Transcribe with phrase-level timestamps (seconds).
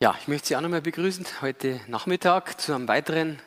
[0.00, 3.42] Ja, ich möchte Sie auch nochmal begrüßen heute Nachmittag zu einem weiteren,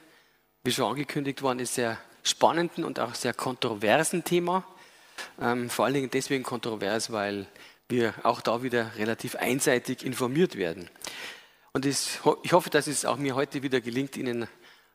[0.66, 4.66] wie schon angekündigt worden ist, sehr spannenden und auch sehr kontroversen Thema.
[5.40, 7.48] Ähm, vor allen Dingen deswegen kontrovers, weil
[7.88, 10.90] wir auch da wieder relativ einseitig informiert werden.
[11.72, 14.46] Und ich hoffe, dass es auch mir heute wieder gelingt, Ihnen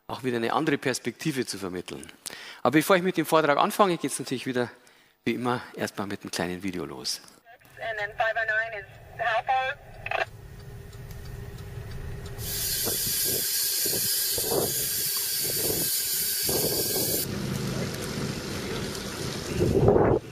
[0.05, 2.05] auch wieder eine andere Perspektive zu vermitteln.
[2.61, 4.69] Aber bevor ich mit dem Vortrag anfange, geht es natürlich wieder,
[5.25, 7.19] wie immer, erstmal mit einem kleinen Video los.
[7.79, 8.85] And then 509 is
[12.77, 12.93] Thank
[20.21, 20.26] you.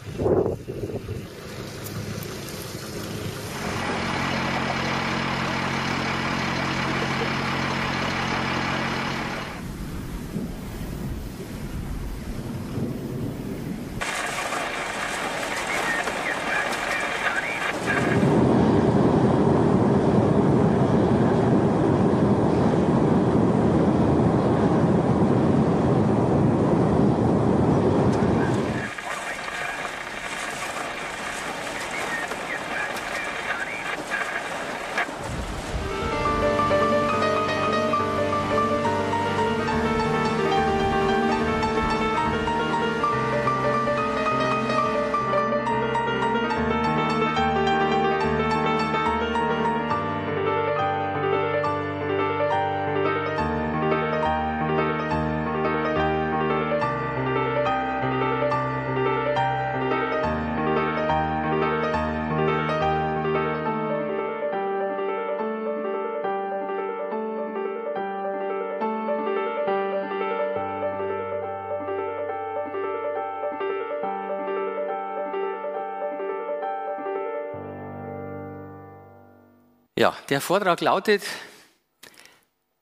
[79.97, 81.23] Ja, der Vortrag lautet,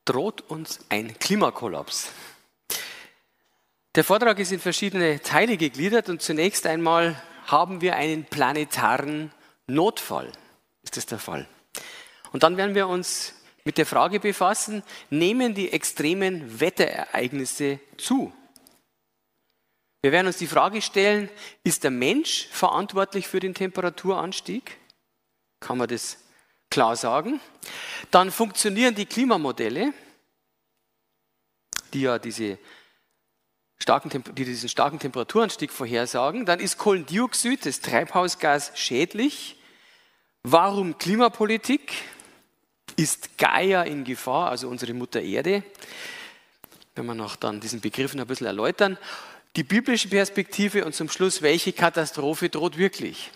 [0.04, 2.12] droht uns ein Klimakollaps?
[3.94, 9.32] Der Vortrag ist in verschiedene Teile gegliedert und zunächst einmal haben wir einen planetaren
[9.68, 10.32] Notfall.
[10.82, 11.48] Ist das der Fall?
[12.32, 14.82] Und dann werden wir uns mit der Frage befassen,
[15.12, 18.34] nehmen die extremen Wetterereignisse zu?
[20.02, 21.30] Wir werden uns die Frage stellen,
[21.64, 24.80] ist der Mensch verantwortlich für den Temperaturanstieg?
[25.60, 26.18] Kann man das
[26.74, 27.40] klar sagen.
[28.10, 29.94] Dann funktionieren die Klimamodelle,
[31.94, 32.58] die ja diese
[33.78, 36.46] starken, die diesen starken Temperaturanstieg vorhersagen.
[36.46, 39.56] Dann ist Kohlendioxid, das Treibhausgas, schädlich.
[40.42, 41.94] Warum Klimapolitik?
[42.96, 45.64] Ist Gaia in Gefahr, also unsere Mutter Erde?
[46.96, 48.98] Wenn wir noch dann diesen Begriff noch ein bisschen erläutern.
[49.56, 53.32] Die biblische Perspektive und zum Schluss, welche Katastrophe droht wirklich?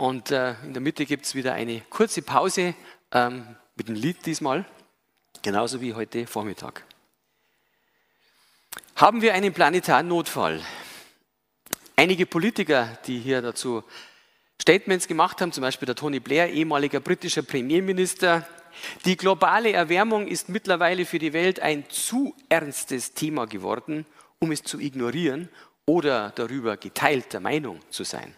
[0.00, 2.74] Und äh, in der Mitte gibt es wieder eine kurze Pause
[3.12, 3.44] ähm,
[3.76, 4.64] mit dem Lied diesmal,
[5.42, 6.86] genauso wie heute Vormittag.
[8.96, 10.62] Haben wir einen planetaren Notfall?
[11.96, 13.84] Einige Politiker, die hier dazu
[14.58, 18.48] Statements gemacht haben, zum Beispiel der Tony Blair, ehemaliger britischer Premierminister,
[19.04, 24.06] die globale Erwärmung ist mittlerweile für die Welt ein zu ernstes Thema geworden,
[24.38, 25.50] um es zu ignorieren
[25.84, 28.34] oder darüber geteilter Meinung zu sein.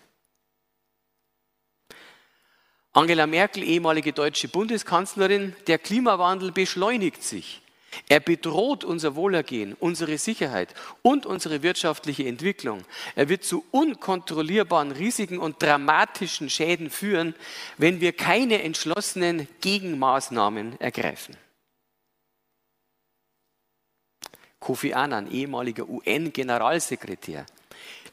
[2.94, 7.62] Angela Merkel, ehemalige deutsche Bundeskanzlerin, der Klimawandel beschleunigt sich.
[8.08, 12.84] Er bedroht unser Wohlergehen, unsere Sicherheit und unsere wirtschaftliche Entwicklung.
[13.14, 17.34] Er wird zu unkontrollierbaren Risiken und dramatischen Schäden führen,
[17.78, 21.36] wenn wir keine entschlossenen Gegenmaßnahmen ergreifen.
[24.58, 27.46] Kofi Annan, ehemaliger UN-Generalsekretär.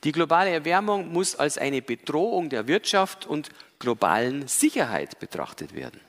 [0.04, 6.02] Die globale Erwärmung muss als eine Bedrohung der Wirtschaft und globalen Sicherheit betrachtet werden.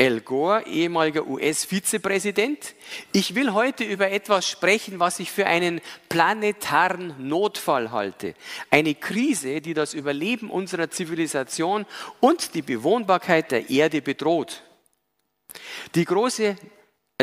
[0.00, 2.74] Al Gore, ehemaliger US-Vizepräsident,
[3.12, 8.34] ich will heute über etwas sprechen, was ich für einen planetaren Notfall halte.
[8.70, 11.84] Eine Krise, die das Überleben unserer Zivilisation
[12.20, 14.62] und die Bewohnbarkeit der Erde bedroht.
[15.94, 16.56] Die große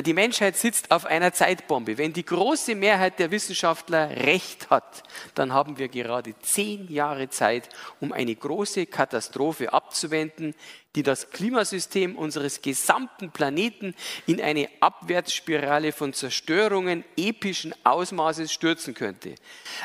[0.02, 1.98] die Menschheit sitzt auf einer Zeitbombe.
[1.98, 5.04] Wenn die große Mehrheit der Wissenschaftler recht hat,
[5.34, 10.54] dann haben wir gerade zehn Jahre Zeit, um eine große Katastrophe abzuwenden,
[10.96, 13.94] die das Klimasystem unseres gesamten Planeten
[14.26, 19.36] in eine Abwärtsspirale von Zerstörungen epischen Ausmaßes stürzen könnte.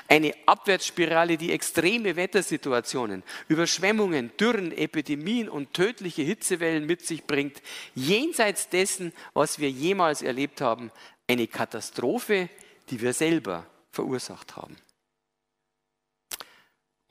[0.09, 7.61] Eine Abwärtsspirale, die extreme Wettersituationen, Überschwemmungen, Dürren, Epidemien und tödliche Hitzewellen mit sich bringt,
[7.95, 10.91] jenseits dessen, was wir jemals erlebt haben.
[11.29, 12.49] Eine Katastrophe,
[12.91, 14.77] die wir selber verursacht haben.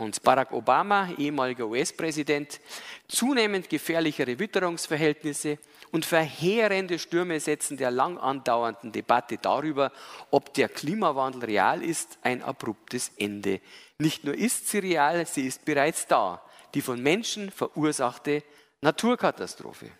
[0.01, 2.59] Und Barack Obama, ehemaliger US-Präsident,
[3.07, 5.59] zunehmend gefährlichere Witterungsverhältnisse
[5.92, 9.92] und verheerende Stürme setzen der lang andauernden Debatte darüber,
[10.31, 13.62] ob der Klimawandel real ist, ein abruptes Ende.
[14.00, 16.42] Nicht nur ist sie real, sie ist bereits da,
[16.74, 18.44] die von Menschen verursachte
[18.81, 19.92] Naturkatastrophe.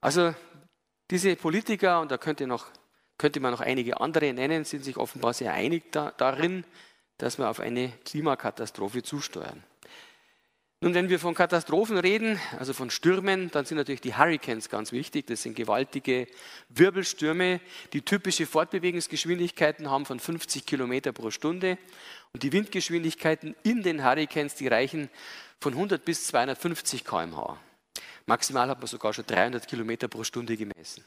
[0.00, 0.34] Also
[1.08, 2.66] diese Politiker, und da könnte, noch,
[3.16, 6.64] könnte man noch einige andere nennen, sind sich offenbar sehr einig da, darin,
[7.18, 9.62] dass wir auf eine Klimakatastrophe zusteuern.
[10.82, 14.90] Nun, wenn wir von Katastrophen reden, also von Stürmen, dann sind natürlich die Hurricanes ganz
[14.90, 15.28] wichtig.
[15.28, 16.26] Das sind gewaltige
[16.70, 17.60] Wirbelstürme,
[17.92, 21.78] die typische Fortbewegungsgeschwindigkeiten haben von 50 Kilometer pro Stunde.
[22.32, 25.08] Und die Windgeschwindigkeiten in den Hurricanes, die reichen
[25.60, 27.60] von 100 bis 250 km/h.
[28.26, 31.04] Maximal hat man sogar schon 300 Kilometer pro Stunde gemessen.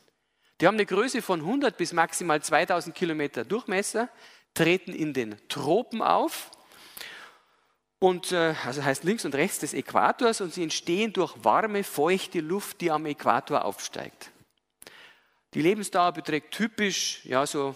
[0.62, 4.08] Die haben eine Größe von 100 bis maximal 2000 Kilometer Durchmesser,
[4.56, 6.50] treten in den Tropen auf
[8.00, 12.40] und äh, also heißt links und rechts des Äquators und sie entstehen durch warme, feuchte
[12.40, 14.32] Luft, die am Äquator aufsteigt.
[15.54, 17.76] Die Lebensdauer beträgt typisch ja so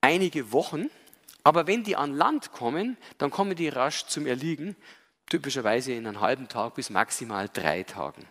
[0.00, 0.90] einige Wochen,
[1.42, 4.76] aber wenn die an Land kommen, dann kommen die rasch zum Erliegen,
[5.26, 8.26] typischerweise in einem halben Tag bis maximal drei Tagen.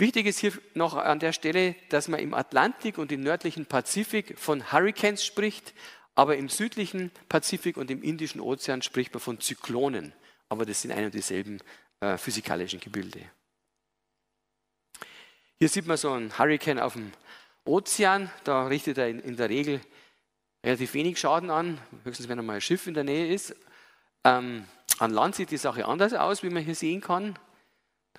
[0.00, 4.38] Wichtig ist hier noch an der Stelle, dass man im Atlantik und im nördlichen Pazifik
[4.38, 5.74] von Hurricanes spricht,
[6.14, 10.14] aber im südlichen Pazifik und im Indischen Ozean spricht man von Zyklonen.
[10.48, 11.58] Aber das sind ein und dieselben
[12.00, 13.20] äh, physikalischen Gebilde.
[15.58, 17.12] Hier sieht man so einen Hurricane auf dem
[17.66, 18.30] Ozean.
[18.44, 19.82] Da richtet er in, in der Regel
[20.64, 23.54] relativ wenig Schaden an, höchstens wenn einmal ein Schiff in der Nähe ist.
[24.24, 24.64] Ähm,
[24.98, 27.38] an Land sieht die Sache anders aus, wie man hier sehen kann.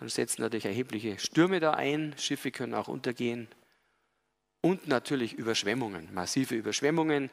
[0.01, 3.48] Dann setzen natürlich erhebliche Stürme da ein, Schiffe können auch untergehen.
[4.62, 7.30] Und natürlich Überschwemmungen, massive Überschwemmungen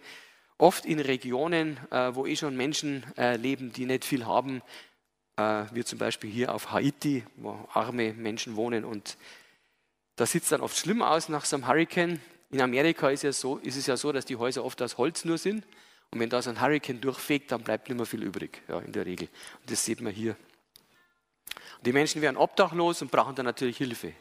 [0.59, 4.61] oft in Regionen, äh, wo eh schon Menschen äh, leben, die nicht viel haben,
[5.39, 8.85] äh, wie zum Beispiel hier auf Haiti, wo arme Menschen wohnen.
[8.85, 9.17] Und
[10.17, 12.21] da sieht es dann oft schlimm aus nach so einem Hurricane.
[12.51, 15.25] In Amerika ist, ja so, ist es ja so, dass die Häuser oft aus Holz
[15.25, 15.65] nur sind.
[16.11, 18.93] Und wenn da so ein Hurricane durchfegt, dann bleibt nicht mehr viel übrig, ja, in
[18.93, 19.29] der Regel.
[19.63, 20.37] Und das sieht man hier.
[21.79, 24.13] Und die Menschen werden obdachlos und brauchen dann natürlich Hilfe.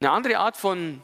[0.00, 1.02] Eine andere Art von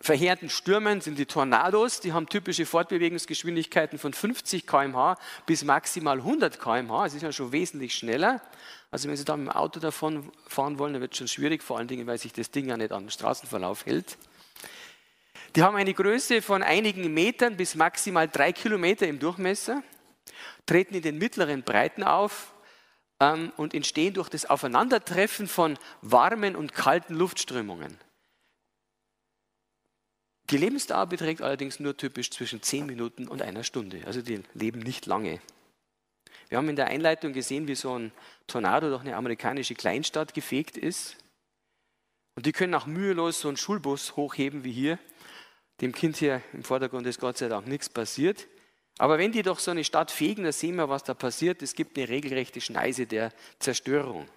[0.00, 5.16] verheerenden Stürmen sind die Tornados, die haben typische Fortbewegungsgeschwindigkeiten von 50 km/h
[5.46, 7.06] bis maximal 100 km/h.
[7.06, 8.42] Es ist ja schon wesentlich schneller.
[8.90, 11.62] Also wenn Sie da mit dem Auto davon fahren wollen, dann wird es schon schwierig,
[11.62, 14.18] vor allen Dingen, weil sich das Ding ja nicht an den Straßenverlauf hält.
[15.54, 19.82] Die haben eine Größe von einigen Metern bis maximal drei Kilometer im Durchmesser,
[20.66, 22.51] treten in den mittleren Breiten auf
[23.22, 27.96] ähm, und entstehen durch das Aufeinandertreffen von warmen und kalten Luftströmungen.
[30.50, 34.02] Die Lebensdauer beträgt allerdings nur typisch zwischen 10 Minuten und einer Stunde.
[34.06, 35.40] Also die leben nicht lange.
[36.48, 38.12] Wir haben in der Einleitung gesehen, wie so ein
[38.46, 41.16] Tornado durch eine amerikanische Kleinstadt gefegt ist.
[42.34, 44.98] Und die können auch mühelos so einen Schulbus hochheben wie hier.
[45.80, 48.48] Dem Kind hier im Vordergrund ist Gott sei Dank nichts passiert.
[48.98, 51.62] Aber wenn die doch so eine Stadt fegen, dann sehen wir, was da passiert.
[51.62, 54.28] Es gibt eine regelrechte Schneise der Zerstörung.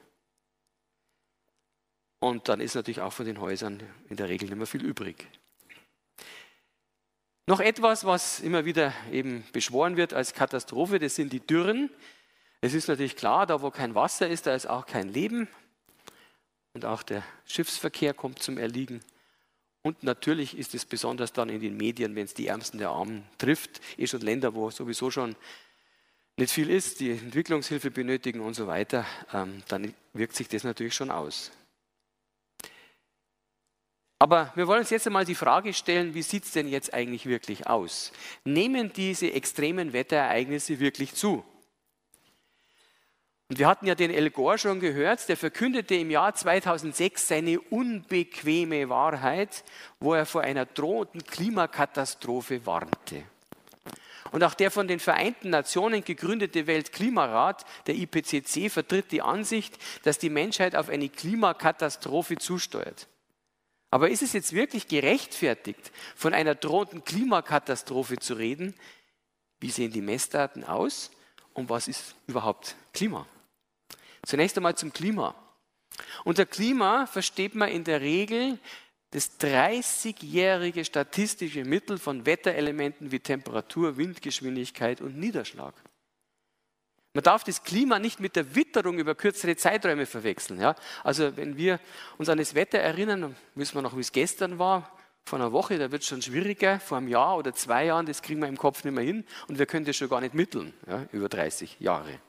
[2.20, 5.28] Und dann ist natürlich auch von den Häusern in der Regel nicht mehr viel übrig.
[7.48, 11.92] Noch etwas, was immer wieder eben beschworen wird als Katastrophe, das sind die Dürren.
[12.62, 15.48] Es ist natürlich klar, da wo kein Wasser ist, da ist auch kein Leben.
[16.74, 19.02] Und auch der Schiffsverkehr kommt zum Erliegen.
[19.86, 23.24] Und natürlich ist es besonders dann in den Medien, wenn es die Ärmsten der Armen
[23.38, 25.36] trifft, eh schon Länder, wo sowieso schon
[26.38, 30.96] nicht viel ist, die Entwicklungshilfe benötigen und so weiter, ähm, dann wirkt sich das natürlich
[30.96, 31.52] schon aus.
[34.18, 37.28] Aber wir wollen uns jetzt einmal die Frage stellen, wie sieht es denn jetzt eigentlich
[37.28, 38.12] wirklich aus?
[38.44, 41.46] Nehmen diese extremen Wetterereignisse wirklich zu?
[43.48, 47.60] Und wir hatten ja den El Gore schon gehört, der verkündete im Jahr 2006 seine
[47.60, 49.64] unbequeme Wahrheit,
[50.00, 53.24] wo er vor einer drohenden Klimakatastrophe warnte.
[54.32, 60.18] Und auch der von den Vereinten Nationen gegründete Weltklimarat, der IPCC, vertritt die Ansicht, dass
[60.18, 63.08] die Menschheit auf eine Klimakatastrophe zusteuert.
[63.92, 68.74] Aber ist es jetzt wirklich gerechtfertigt, von einer drohenden Klimakatastrophe zu reden?
[69.60, 71.12] Wie sehen die Messdaten aus
[71.54, 73.28] und was ist überhaupt Klima?
[74.26, 75.36] Zunächst einmal zum Klima.
[76.24, 78.60] Unter Klima versteht man in der Regel
[79.12, 85.74] das 30-jährige statistische Mittel von Wetterelementen wie Temperatur, Windgeschwindigkeit und Niederschlag.
[87.14, 90.60] Man darf das Klima nicht mit der Witterung über kürzere Zeiträume verwechseln.
[90.60, 90.76] Ja?
[91.02, 91.80] Also wenn wir
[92.18, 94.92] uns an das Wetter erinnern, wissen wir noch, wie es gestern war.
[95.24, 96.82] vor einer Woche, da wird es schon schwieriger.
[96.82, 99.58] Vor einem Jahr oder zwei Jahren, das kriegen wir im Kopf nicht mehr hin und
[99.60, 102.20] wir können das schon gar nicht mitteln, ja, über 30 Jahre.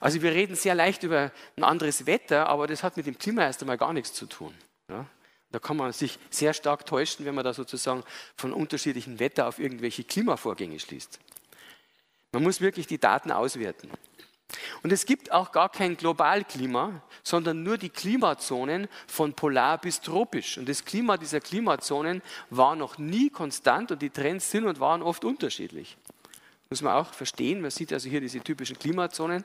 [0.00, 3.42] Also wir reden sehr leicht über ein anderes Wetter, aber das hat mit dem Klima
[3.42, 4.54] erst einmal gar nichts zu tun.
[4.88, 5.06] Ja.
[5.50, 8.02] Da kann man sich sehr stark täuschen, wenn man da sozusagen
[8.36, 11.18] von unterschiedlichen Wetter auf irgendwelche Klimavorgänge schließt.
[12.32, 13.90] Man muss wirklich die Daten auswerten.
[14.82, 20.58] Und es gibt auch gar kein Globalklima, sondern nur die Klimazonen von polar bis tropisch.
[20.58, 25.02] Und das Klima dieser Klimazonen war noch nie konstant und die Trends sind und waren
[25.02, 25.96] oft unterschiedlich.
[26.70, 27.60] Muss man auch verstehen.
[27.60, 29.44] Man sieht also hier diese typischen Klimazonen.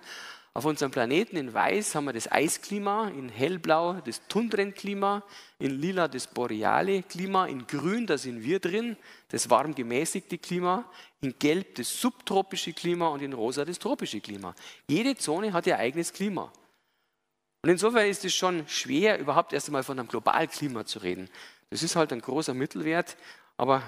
[0.56, 5.24] Auf unserem Planeten in Weiß haben wir das Eisklima, in Hellblau das Tundrenklima,
[5.58, 8.96] in Lila das boreale Klima, in Grün, da sind wir drin,
[9.30, 10.86] das warm gemäßigte Klima,
[11.22, 14.54] in Gelb das subtropische Klima und in Rosa das tropische Klima.
[14.88, 16.54] Jede Zone hat ihr eigenes Klima.
[17.64, 21.30] Und insofern ist es schon schwer, überhaupt erst einmal von einem Globalklima zu reden.
[21.72, 23.18] Das ist halt ein großer Mittelwert,
[23.58, 23.82] aber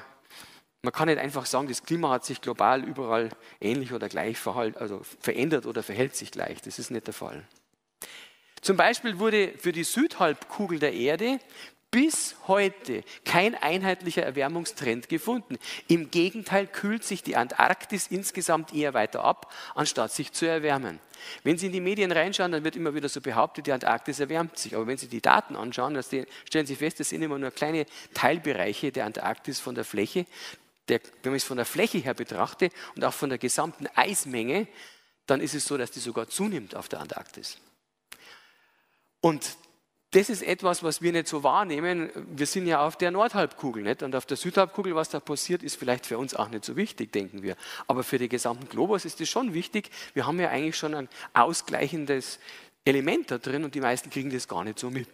[0.86, 4.78] man kann nicht einfach sagen, das Klima hat sich global überall ähnlich oder gleich verhalt,
[4.78, 6.62] also verändert oder verhält sich gleich.
[6.62, 7.44] Das ist nicht der Fall.
[8.62, 11.40] Zum Beispiel wurde für die Südhalbkugel der Erde
[11.92, 15.58] bis heute kein einheitlicher Erwärmungstrend gefunden.
[15.88, 21.00] Im Gegenteil kühlt sich die Antarktis insgesamt eher weiter ab, anstatt sich zu erwärmen.
[21.44, 24.58] Wenn Sie in die Medien reinschauen, dann wird immer wieder so behauptet, die Antarktis erwärmt
[24.58, 24.76] sich.
[24.76, 27.86] Aber wenn Sie die Daten anschauen, dann stellen Sie fest, das sind immer nur kleine
[28.14, 30.26] Teilbereiche der Antarktis von der Fläche
[30.88, 34.68] der, wenn man es von der Fläche her betrachtet und auch von der gesamten Eismenge,
[35.26, 37.58] dann ist es so, dass die sogar zunimmt auf der Antarktis.
[39.22, 39.58] Und
[40.12, 42.10] das ist etwas, was wir nicht so wahrnehmen.
[42.36, 44.02] Wir sind ja auf der Nordhalbkugel nicht?
[44.02, 47.12] und auf der Südhalbkugel, was da passiert, ist vielleicht für uns auch nicht so wichtig,
[47.12, 47.58] denken wir.
[47.88, 49.90] Aber für den gesamten Globus ist es schon wichtig.
[50.14, 52.40] Wir haben ja eigentlich schon ein ausgleichendes
[52.86, 55.10] Element da drin und die meisten kriegen das gar nicht so mit.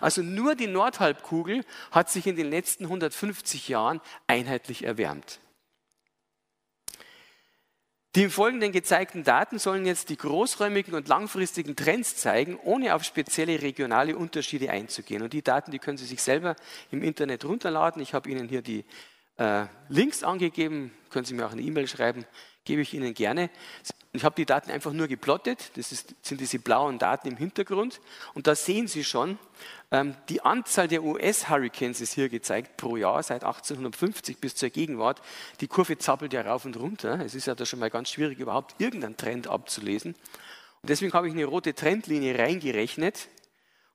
[0.00, 5.40] Also nur die Nordhalbkugel hat sich in den letzten 150 Jahren einheitlich erwärmt.
[8.14, 13.04] Die im Folgenden gezeigten Daten sollen jetzt die großräumigen und langfristigen Trends zeigen, ohne auf
[13.04, 15.22] spezielle regionale Unterschiede einzugehen.
[15.22, 16.54] Und die Daten, die können Sie sich selber
[16.90, 18.02] im Internet runterladen.
[18.02, 18.84] Ich habe Ihnen hier die
[19.36, 22.24] äh, Links angegeben, können Sie mir auch eine E-Mail schreiben,
[22.64, 23.50] gebe ich Ihnen gerne.
[24.14, 25.70] Ich habe die Daten einfach nur geplottet.
[25.74, 28.00] Das ist, sind diese blauen Daten im Hintergrund.
[28.34, 29.38] Und da sehen Sie schon,
[29.90, 35.22] ähm, die Anzahl der US-Hurricanes ist hier gezeigt pro Jahr seit 1850 bis zur Gegenwart.
[35.60, 37.20] Die Kurve zappelt ja rauf und runter.
[37.24, 40.14] Es ist ja da schon mal ganz schwierig, überhaupt irgendeinen Trend abzulesen.
[40.82, 43.28] Und deswegen habe ich eine rote Trendlinie reingerechnet.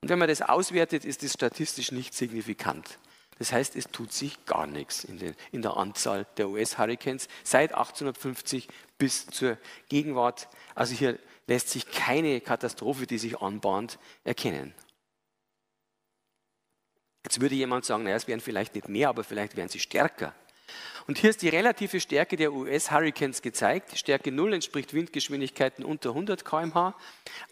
[0.01, 2.97] Und wenn man das auswertet, ist das statistisch nicht signifikant.
[3.39, 7.71] Das heißt, es tut sich gar nichts in, den, in der Anzahl der US-Hurricanes seit
[7.71, 8.67] 1850
[8.97, 9.57] bis zur
[9.89, 10.47] Gegenwart.
[10.73, 14.73] Also hier lässt sich keine Katastrophe, die sich anbahnt, erkennen.
[17.23, 20.33] Jetzt würde jemand sagen, naja, es wären vielleicht nicht mehr, aber vielleicht wären sie stärker.
[21.07, 23.97] Und hier ist die relative Stärke der US-Hurricanes gezeigt.
[23.97, 26.95] Stärke 0 entspricht Windgeschwindigkeiten unter 100 km/h,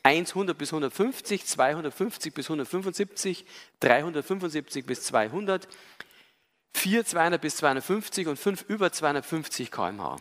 [0.04, 3.46] 1 100 bis 150, 250 bis 175,
[3.80, 5.70] 375 bis 200,
[6.74, 10.18] 4 200 bis 250 und 5 über 250 km/h.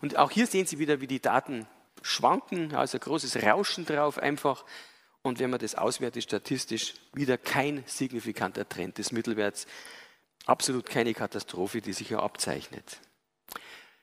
[0.00, 1.66] Und auch hier sehen Sie wieder, wie die Daten
[2.00, 4.64] schwanken, also großes Rauschen drauf einfach.
[5.20, 9.66] Und wenn man das auswertet statistisch, wieder kein signifikanter Trend des Mittelwerts
[10.46, 13.00] absolut keine Katastrophe, die sich hier abzeichnet.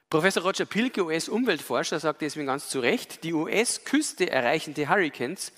[0.10, 5.52] Professor Roger Pilke, US-Umweltforscher, sagt deswegen ganz zu Recht, die US-Küste erreichende Hurricanes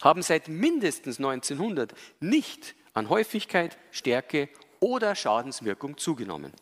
[0.00, 4.48] haben seit mindestens 1900 nicht an Häufigkeit, Stärke
[4.80, 6.52] oder Schadenswirkung zugenommen.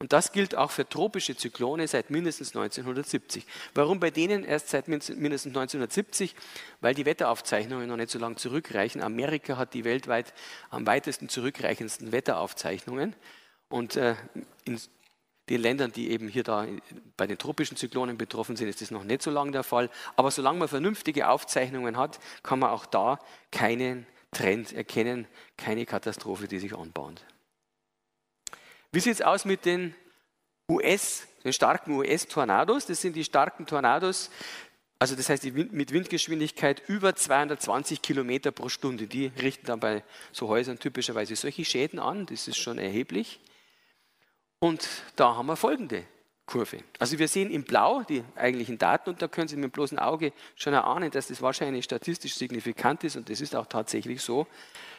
[0.00, 3.44] Und das gilt auch für tropische Zyklone seit mindestens 1970.
[3.74, 6.36] Warum bei denen erst seit mindestens 1970?
[6.80, 9.02] Weil die Wetteraufzeichnungen noch nicht so lange zurückreichen.
[9.02, 10.32] Amerika hat die weltweit
[10.70, 13.16] am weitesten zurückreichendsten Wetteraufzeichnungen.
[13.68, 14.14] Und äh,
[14.64, 14.80] in
[15.48, 16.64] den Ländern, die eben hier da
[17.16, 19.90] bei den tropischen Zyklonen betroffen sind, ist das noch nicht so lange der Fall.
[20.14, 23.18] Aber solange man vernünftige Aufzeichnungen hat, kann man auch da
[23.50, 25.26] keinen Trend erkennen,
[25.56, 27.24] keine Katastrophe, die sich anbahnt.
[28.92, 29.94] Wie sieht es aus mit den
[30.70, 32.86] US, den starken US-Tornados?
[32.86, 34.30] Das sind die starken Tornados,
[34.98, 39.06] also das heißt Wind, mit Windgeschwindigkeit über 220 Kilometer pro Stunde.
[39.06, 40.02] Die richten dann bei
[40.32, 42.26] so Häusern typischerweise solche Schäden an.
[42.26, 43.38] Das ist schon erheblich.
[44.58, 46.04] Und da haben wir folgende
[46.46, 46.78] Kurve.
[46.98, 50.00] Also wir sehen in Blau die eigentlichen Daten und da können Sie mit dem bloßen
[50.00, 54.48] Auge schon erahnen, dass das wahrscheinlich statistisch signifikant ist und das ist auch tatsächlich so.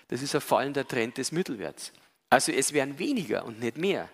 [0.07, 1.91] Das ist ein fallender Trend des Mittelwerts.
[2.29, 4.09] Also es werden weniger und nicht mehr.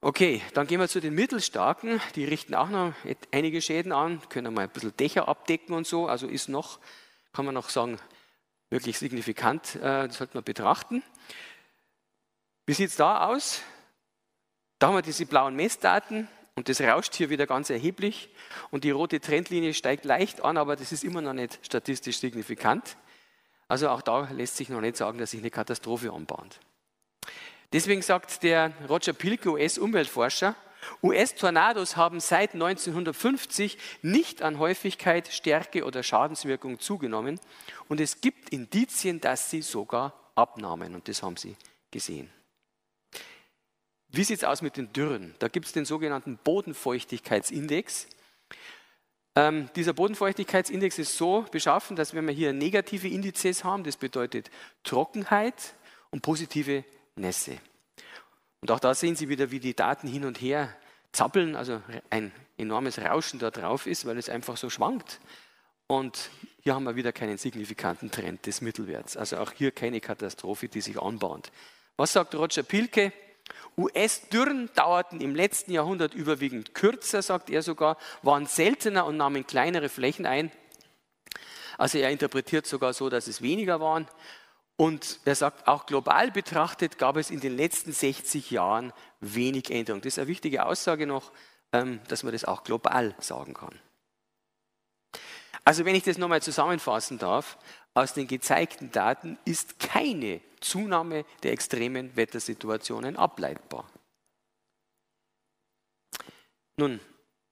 [0.00, 2.00] Okay, dann gehen wir zu den Mittelstarken.
[2.16, 2.92] Die richten auch noch
[3.30, 6.08] einige Schäden an, können mal ein bisschen Dächer abdecken und so.
[6.08, 6.80] Also ist noch,
[7.32, 7.98] kann man noch sagen,
[8.68, 11.04] wirklich signifikant, äh, das sollte man betrachten.
[12.66, 13.62] Wie sieht es da aus?
[14.78, 18.30] Da haben wir diese blauen Messdaten und das rauscht hier wieder ganz erheblich
[18.72, 22.96] und die rote Trendlinie steigt leicht an, aber das ist immer noch nicht statistisch signifikant.
[23.72, 26.60] Also auch da lässt sich noch nicht sagen, dass sich eine Katastrophe anbahnt.
[27.72, 30.54] Deswegen sagt der Roger Pilke, US-Umweltforscher,
[31.02, 37.40] US-Tornados haben seit 1950 nicht an Häufigkeit, Stärke oder Schadenswirkung zugenommen
[37.88, 41.56] und es gibt Indizien, dass sie sogar abnahmen und das haben sie
[41.90, 42.30] gesehen.
[44.10, 45.34] Wie sieht es aus mit den Dürren?
[45.38, 48.06] Da gibt es den sogenannten Bodenfeuchtigkeitsindex.
[49.34, 54.50] Ähm, dieser Bodenfeuchtigkeitsindex ist so beschaffen, dass wenn wir hier negative Indizes haben, das bedeutet
[54.84, 55.74] Trockenheit
[56.10, 56.84] und positive
[57.16, 57.58] Nässe.
[58.60, 60.74] Und auch da sehen Sie wieder, wie die Daten hin und her
[61.12, 65.20] zappeln, also ein enormes Rauschen da drauf ist, weil es einfach so schwankt.
[65.86, 66.30] Und
[66.62, 69.16] hier haben wir wieder keinen signifikanten Trend des Mittelwerts.
[69.16, 71.50] Also auch hier keine Katastrophe, die sich anbahnt.
[71.96, 73.12] Was sagt Roger Pilke?
[73.76, 79.88] US-Dürren dauerten im letzten Jahrhundert überwiegend kürzer, sagt er sogar, waren seltener und nahmen kleinere
[79.88, 80.50] Flächen ein.
[81.78, 84.06] Also er interpretiert sogar so, dass es weniger waren.
[84.76, 90.00] Und er sagt, auch global betrachtet gab es in den letzten 60 Jahren wenig Änderung.
[90.02, 91.32] Das ist eine wichtige Aussage noch,
[91.72, 93.78] ähm, dass man das auch global sagen kann.
[95.64, 97.56] Also wenn ich das nochmal zusammenfassen darf,
[97.94, 103.88] aus den gezeigten Daten ist keine Zunahme der extremen Wettersituationen ableitbar.
[106.76, 107.00] Nun,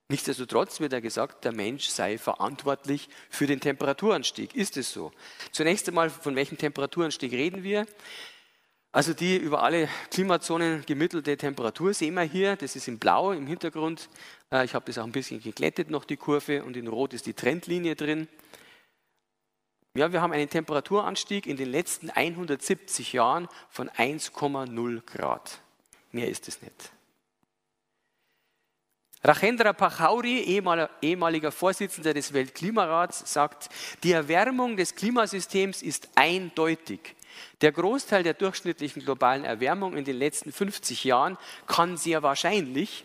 [0.08, 4.54] nichtsdestotrotz wird ja gesagt, der Mensch sei verantwortlich für den Temperaturanstieg.
[4.54, 5.12] Ist es so?
[5.52, 7.86] Zunächst einmal, von welchem Temperaturanstieg reden wir?
[8.92, 12.56] Also die über alle Klimazonen gemittelte Temperatur sehen wir hier.
[12.56, 14.08] Das ist in Blau im Hintergrund.
[14.50, 16.64] Äh, ich habe das auch ein bisschen geglättet noch, die Kurve.
[16.64, 18.26] Und in Rot ist die Trendlinie drin.
[19.94, 25.60] Ja, wir haben einen Temperaturanstieg in den letzten 170 Jahren von 1,0 Grad.
[26.10, 26.92] Mehr ist es nicht.
[29.22, 30.60] Rachendra Pachauri,
[31.02, 33.68] ehemaliger Vorsitzender des Weltklimarats, sagt,
[34.02, 37.16] die Erwärmung des Klimasystems ist eindeutig.
[37.60, 43.04] Der Großteil der durchschnittlichen globalen Erwärmung in den letzten 50 Jahren kann sehr wahrscheinlich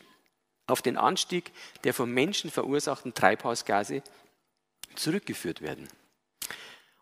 [0.67, 1.51] auf den Anstieg
[1.83, 4.01] der vom Menschen verursachten Treibhausgase
[4.95, 5.87] zurückgeführt werden.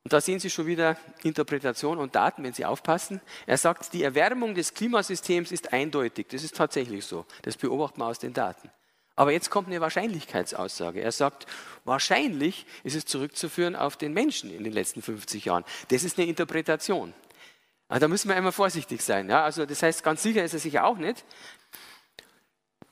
[0.03, 3.21] Und da sehen Sie schon wieder Interpretation und Daten, wenn Sie aufpassen.
[3.45, 6.27] Er sagt, die Erwärmung des Klimasystems ist eindeutig.
[6.29, 7.25] Das ist tatsächlich so.
[7.43, 8.69] Das beobachten wir aus den Daten.
[9.15, 11.01] Aber jetzt kommt eine Wahrscheinlichkeitsaussage.
[11.01, 11.45] Er sagt,
[11.85, 15.63] wahrscheinlich ist es zurückzuführen auf den Menschen in den letzten 50 Jahren.
[15.89, 17.13] Das ist eine Interpretation.
[17.89, 19.29] Aber da müssen wir immer vorsichtig sein.
[19.29, 19.43] Ja?
[19.43, 21.23] Also das heißt, ganz sicher ist er sich auch nicht.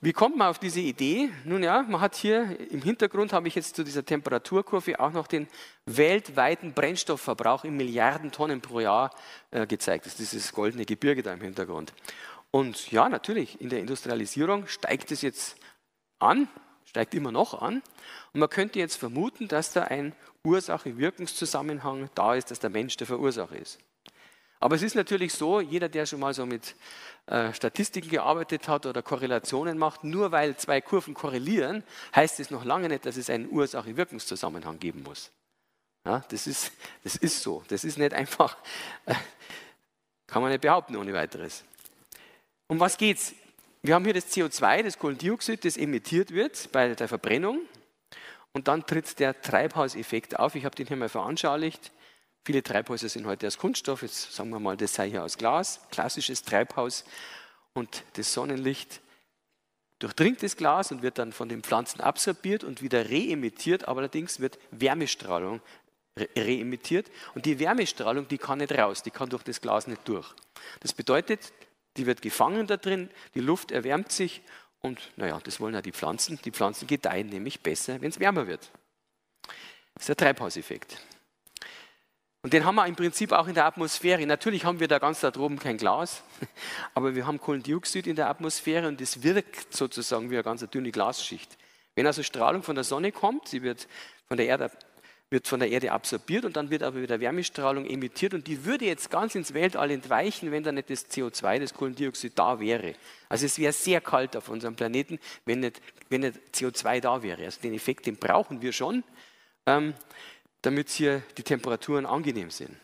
[0.03, 1.29] Wie kommt man auf diese Idee?
[1.43, 5.27] Nun ja, man hat hier im Hintergrund, habe ich jetzt zu dieser Temperaturkurve auch noch
[5.27, 5.47] den
[5.85, 9.11] weltweiten Brennstoffverbrauch in Milliarden Tonnen pro Jahr
[9.51, 10.07] äh, gezeigt.
[10.07, 11.93] Das ist dieses goldene Gebirge da im Hintergrund.
[12.49, 15.55] Und ja, natürlich, in der Industrialisierung steigt es jetzt
[16.21, 16.47] an,
[16.85, 17.81] steigt immer noch an.
[18.33, 23.07] Und man könnte jetzt vermuten, dass da ein Ursache-Wirkungszusammenhang da ist, dass der Mensch der
[23.07, 23.79] Verursacher ist.
[24.59, 26.75] Aber es ist natürlich so, jeder, der schon mal so mit
[27.25, 31.83] äh, Statistiken gearbeitet hat oder Korrelationen macht, nur weil zwei Kurven korrelieren,
[32.15, 35.31] heißt es noch lange nicht, dass es einen Ursache-Wirkungszusammenhang geben muss.
[36.05, 36.71] Ja, das, ist,
[37.03, 37.63] das ist so.
[37.69, 38.55] Das ist nicht einfach,
[39.05, 39.15] äh,
[40.27, 41.63] kann man nicht behaupten ohne weiteres.
[42.67, 43.33] Um was geht's?
[43.83, 47.61] Wir haben hier das CO2, das Kohlendioxid, das emittiert wird bei der Verbrennung.
[48.53, 50.53] Und dann tritt der Treibhauseffekt auf.
[50.55, 51.91] Ich habe den hier mal veranschaulicht.
[52.45, 55.79] Viele Treibhäuser sind heute aus Kunststoff, jetzt sagen wir mal, das sei hier aus Glas,
[55.89, 57.05] klassisches Treibhaus.
[57.73, 59.01] Und das Sonnenlicht
[59.99, 64.39] durchdringt das Glas und wird dann von den Pflanzen absorbiert und wieder reemittiert, aber allerdings
[64.39, 65.61] wird Wärmestrahlung
[66.35, 70.27] reemittiert und die Wärmestrahlung, die kann nicht raus, die kann durch das Glas nicht durch.
[70.81, 71.53] Das bedeutet,
[71.97, 74.41] die wird gefangen da drin, die Luft erwärmt sich
[74.81, 76.39] und naja, das wollen ja die Pflanzen.
[76.43, 78.71] Die Pflanzen gedeihen nämlich besser, wenn es wärmer wird.
[79.93, 80.97] Das ist der Treibhauseffekt.
[82.43, 84.25] Und den haben wir im Prinzip auch in der Atmosphäre.
[84.25, 86.23] Natürlich haben wir da ganz da droben kein Glas,
[86.95, 90.91] aber wir haben Kohlendioxid in der Atmosphäre und das wirkt sozusagen wie eine ganz dünne
[90.91, 91.55] Glasschicht.
[91.93, 93.87] Wenn also Strahlung von der Sonne kommt, sie wird
[94.27, 94.71] von der Erde,
[95.31, 98.85] wird von der Erde absorbiert und dann wird aber wieder Wärmestrahlung emittiert und die würde
[98.85, 102.95] jetzt ganz ins Weltall entweichen, wenn da nicht das CO2, das Kohlendioxid da wäre.
[103.29, 107.45] Also es wäre sehr kalt auf unserem Planeten, wenn nicht, wenn nicht CO2 da wäre.
[107.45, 109.03] Also den Effekt, den brauchen wir schon.
[109.65, 109.93] Ähm,
[110.61, 112.75] damit hier die Temperaturen angenehm sind.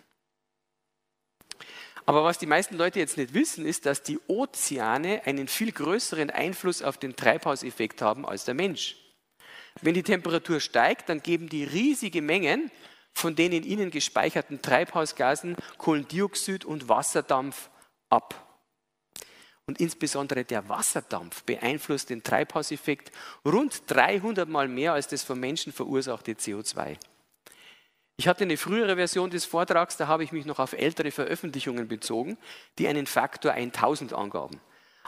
[2.06, 6.30] Aber was die meisten Leute jetzt nicht wissen, ist, dass die Ozeane einen viel größeren
[6.30, 8.96] Einfluss auf den Treibhauseffekt haben als der Mensch.
[9.82, 12.72] Wenn die Temperatur steigt, dann geben die riesige Mengen
[13.14, 17.70] von den in ihnen gespeicherten Treibhausgasen Kohlendioxid und Wasserdampf
[18.10, 18.44] ab.
[19.66, 23.12] Und insbesondere der Wasserdampf beeinflusst den Treibhauseffekt
[23.44, 26.98] rund 300 Mal mehr als das vom Menschen verursachte CO2.
[28.16, 31.88] Ich hatte eine frühere Version des Vortrags, da habe ich mich noch auf ältere Veröffentlichungen
[31.88, 32.38] bezogen,
[32.80, 34.60] die einen Faktor 1000 angaben.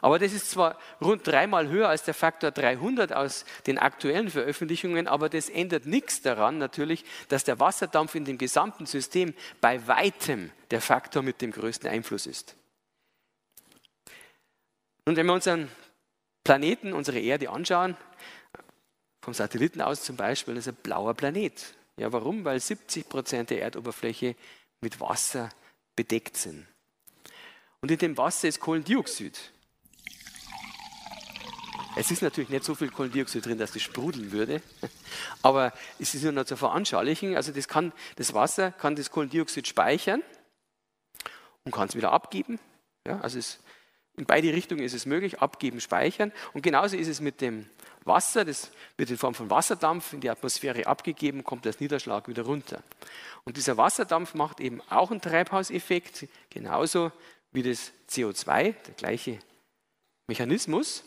[0.01, 5.07] Aber das ist zwar rund dreimal höher als der Faktor 300 aus den aktuellen Veröffentlichungen,
[5.07, 10.51] aber das ändert nichts daran natürlich, dass der Wasserdampf in dem gesamten System bei weitem
[10.71, 12.55] der Faktor mit dem größten Einfluss ist.
[15.05, 15.69] Und wenn wir unseren
[16.43, 17.97] Planeten, unsere Erde anschauen,
[19.21, 21.75] vom Satelliten aus zum Beispiel, das ist ein blauer Planet.
[21.97, 22.45] Ja, warum?
[22.45, 24.35] Weil 70 Prozent der Erdoberfläche
[24.81, 25.49] mit Wasser
[25.95, 26.65] bedeckt sind.
[27.81, 29.51] Und in dem Wasser ist Kohlendioxid.
[31.99, 34.62] Es ist natürlich nicht so viel Kohlendioxid drin, dass das sprudeln würde,
[35.41, 37.35] aber es ist nur noch zu veranschaulichen.
[37.35, 40.23] Also das, kann, das Wasser kann das Kohlendioxid speichern
[41.65, 42.57] und kann es wieder abgeben.
[43.05, 43.59] Ja, also es,
[44.15, 46.31] in beide Richtungen ist es möglich, abgeben, speichern.
[46.53, 47.69] Und genauso ist es mit dem
[48.05, 52.43] Wasser, das wird in Form von Wasserdampf in die Atmosphäre abgegeben, kommt als Niederschlag wieder
[52.43, 52.81] runter.
[53.43, 57.12] Und dieser Wasserdampf macht eben auch einen Treibhauseffekt, genauso
[57.51, 59.39] wie das CO2, der gleiche
[60.27, 61.03] Mechanismus.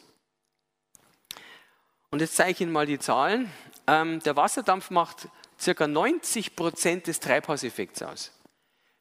[2.13, 3.51] Und jetzt zeige ich Ihnen mal die Zahlen.
[3.87, 5.29] Ähm, der Wasserdampf macht
[5.65, 5.87] ca.
[5.87, 8.33] 90 Prozent des Treibhauseffekts aus.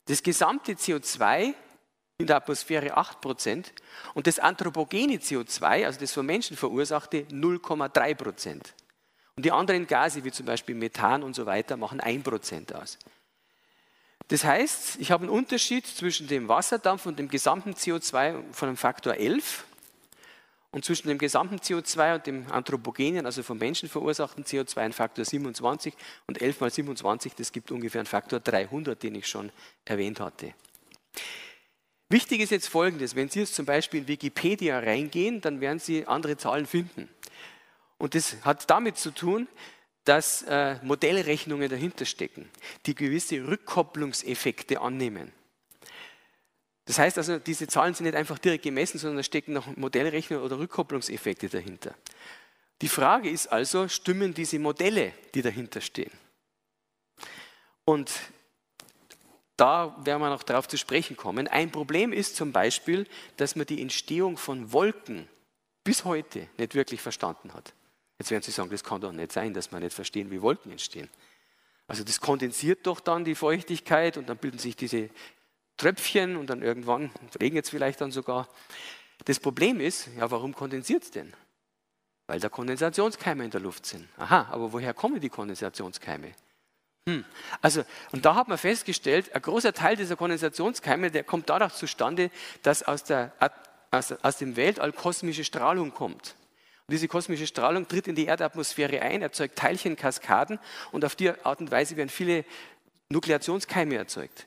[0.06, 1.54] Das gesamte CO2
[2.19, 3.74] in der Atmosphäre 8 Prozent
[4.13, 8.74] und das anthropogene CO2, also das von Menschen verursachte, 0,3 Prozent.
[9.36, 12.97] Und die anderen Gase, wie zum Beispiel Methan und so weiter, machen 1 Prozent aus.
[14.30, 18.78] Das heißt, ich habe einen Unterschied zwischen dem Wasserdampf und dem gesamten CO2 von einem
[18.78, 19.65] Faktor 11
[20.71, 25.25] und zwischen dem gesamten CO2 und dem anthropogenen, also vom Menschen verursachten CO2, ein Faktor
[25.25, 25.93] 27
[26.27, 29.51] und 11 mal 27, das gibt ungefähr einen Faktor 300, den ich schon
[29.84, 30.53] erwähnt hatte.
[32.10, 36.07] Wichtig ist jetzt Folgendes, wenn Sie jetzt zum Beispiel in Wikipedia reingehen, dann werden Sie
[36.07, 37.10] andere Zahlen finden.
[37.97, 39.47] Und das hat damit zu tun,
[40.03, 42.49] dass äh, Modellrechnungen dahinter stecken,
[42.86, 45.31] die gewisse Rückkopplungseffekte annehmen.
[46.86, 50.44] Das heißt also, diese Zahlen sind nicht einfach direkt gemessen, sondern da stecken noch Modellrechnungen
[50.44, 51.94] oder Rückkopplungseffekte dahinter.
[52.82, 56.12] Die Frage ist also, stimmen diese Modelle, die dahinter stehen?
[57.86, 58.12] Und
[59.58, 61.48] da werden wir noch darauf zu sprechen kommen.
[61.48, 63.06] Ein Problem ist zum Beispiel,
[63.38, 65.28] dass man die Entstehung von Wolken
[65.84, 67.74] bis heute nicht wirklich verstanden hat.
[68.17, 70.72] Jetzt werden Sie sagen, das kann doch nicht sein, dass man nicht verstehen, wie Wolken
[70.72, 71.10] entstehen.
[71.88, 75.10] Also das kondensiert doch dann die Feuchtigkeit und dann bilden sich diese
[75.82, 78.48] Tröpfchen und dann irgendwann regnet es vielleicht dann sogar.
[79.26, 81.34] Das Problem ist, ja, warum kondensiert es denn?
[82.28, 84.08] Weil da Kondensationskeime in der Luft sind.
[84.17, 86.34] Aha, aber woher kommen die Kondensationskeime?
[87.10, 87.26] Hm.
[87.63, 92.30] Also, und da hat man festgestellt, ein großer Teil dieser Kondensationskeime, der kommt dadurch zustande,
[92.62, 93.34] dass aus, der,
[93.89, 96.36] aus, aus dem Weltall kosmische Strahlung kommt.
[96.86, 100.60] Und diese kosmische Strahlung tritt in die Erdatmosphäre ein, erzeugt Teilchenkaskaden
[100.91, 102.46] und auf die Art und Weise werden viele
[103.10, 104.46] Nukleationskeime erzeugt.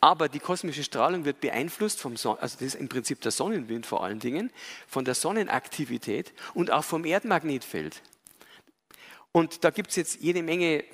[0.00, 3.86] Aber die kosmische Strahlung wird beeinflusst vom Son also das ist im Prinzip der Sonnenwind
[3.86, 4.50] vor allen Dingen,
[4.86, 8.02] von der Sonnenaktivität und auch vom Erdmagnetfeld.
[9.30, 10.84] Und da gibt es jetzt jede Menge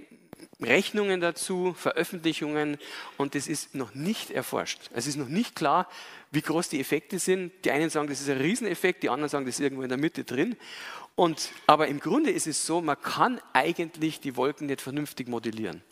[0.61, 2.79] Rechnungen dazu, Veröffentlichungen
[3.17, 4.91] und das ist noch nicht erforscht.
[4.93, 5.89] Es ist noch nicht klar,
[6.31, 7.53] wie groß die Effekte sind.
[7.65, 9.99] Die einen sagen, das ist ein Rieseneffekt, die anderen sagen, das ist irgendwo in der
[9.99, 10.57] Mitte drin.
[11.15, 15.83] Und, aber im Grunde ist es so, man kann eigentlich die Wolken nicht vernünftig modellieren.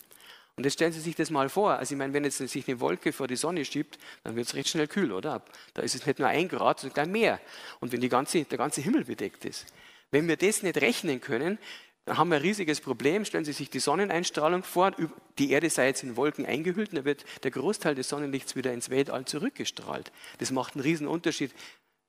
[0.57, 1.73] Und jetzt stellen Sie sich das mal vor.
[1.73, 4.55] Also ich meine, wenn jetzt sich eine Wolke vor die Sonne schiebt, dann wird es
[4.55, 5.43] recht schnell kühl, oder?
[5.75, 7.41] Da ist es nicht nur ein Grad, sondern gleich mehr.
[7.81, 9.67] Und wenn ganze, der ganze Himmel bedeckt ist.
[10.11, 11.59] Wenn wir das nicht rechnen können,
[12.07, 13.27] dann haben wir ein riesiges Problem.
[13.27, 14.93] Stellen Sie sich die Sonneneinstrahlung vor.
[15.39, 18.73] Die Erde sei jetzt in Wolken eingehüllt und dann wird der Großteil des Sonnenlichts wieder
[18.73, 20.11] ins Weltall zurückgestrahlt.
[20.39, 21.53] Das macht einen riesen Unterschied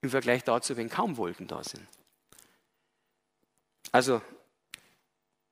[0.02, 1.86] im Vergleich dazu, wenn kaum Wolken da sind.
[3.92, 4.22] Also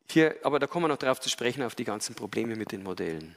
[0.10, 2.84] hier, aber da kommen wir noch darauf zu sprechen, auf die ganzen Probleme mit den
[2.84, 3.36] Modellen.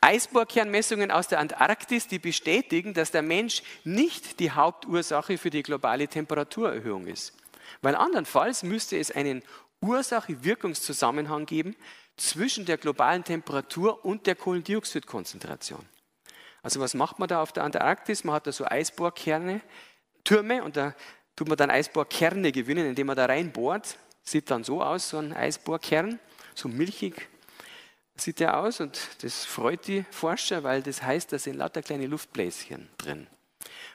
[0.00, 6.08] Eisbohrkernmessungen aus der Antarktis, die bestätigen, dass der Mensch nicht die Hauptursache für die globale
[6.08, 7.34] Temperaturerhöhung ist.
[7.80, 9.42] Weil andernfalls müsste es einen
[9.80, 11.76] Ursache-Wirkungszusammenhang geben
[12.16, 15.84] zwischen der globalen Temperatur und der Kohlendioxidkonzentration.
[16.62, 18.22] Also was macht man da auf der Antarktis?
[18.22, 19.60] Man hat da so Eisbohrkerne,
[20.22, 20.94] Türme und da
[21.34, 23.98] tut man dann Eisbohrkerne gewinnen, indem man da reinbohrt.
[24.24, 26.18] Sieht dann so aus, so ein Eisbohrkern,
[26.54, 27.28] so milchig
[28.14, 32.06] sieht der aus und das freut die Forscher, weil das heißt, da sind lauter kleine
[32.06, 33.26] Luftbläschen drin.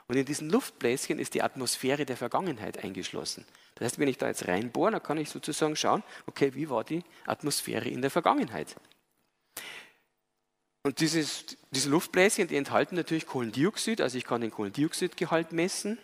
[0.08, 3.46] Und in diesen Luftbläschen ist die Atmosphäre der Vergangenheit eingeschlossen.
[3.76, 6.84] Das heißt, wenn ich da jetzt reinbohre, dann kann ich sozusagen schauen, okay, wie war
[6.84, 8.76] die Atmosphäre in der Vergangenheit?
[10.84, 15.98] Und dieses, diese Luftbläschen, die enthalten natürlich Kohlendioxid, also ich kann den Kohlendioxidgehalt messen.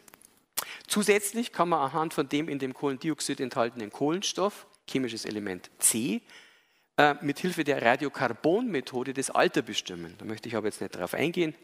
[0.87, 6.21] Zusätzlich kann man anhand von dem in dem Kohlendioxid enthaltenen Kohlenstoff, chemisches Element C,
[6.97, 10.15] äh, mit Hilfe der Radiokarbonmethode das Alter bestimmen.
[10.17, 11.55] Da möchte ich aber jetzt nicht darauf eingehen.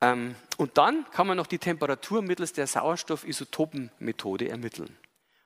[0.00, 4.96] Ähm, und dann kann man noch die Temperatur mittels der Sauerstoffisotopenmethode ermitteln.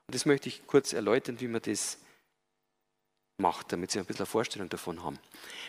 [0.07, 1.99] Und das möchte ich kurz erläutern, wie man das
[3.37, 5.19] macht, damit Sie ein bisschen eine Vorstellung davon haben.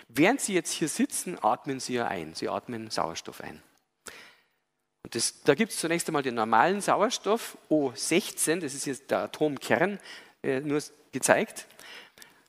[0.09, 2.35] Während Sie jetzt hier sitzen, atmen Sie ja ein.
[2.35, 3.63] Sie atmen Sauerstoff ein.
[5.11, 9.99] Das, da gibt es zunächst einmal den normalen Sauerstoff, O16, das ist jetzt der Atomkern,
[10.43, 11.67] äh, nur gezeigt,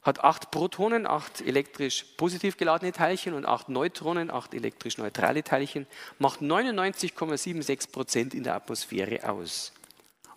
[0.03, 5.87] hat acht Protonen, acht elektrisch positiv geladene Teilchen und acht Neutronen, acht elektrisch neutrale Teilchen,
[6.19, 9.73] macht 99,76 Prozent in der Atmosphäre aus.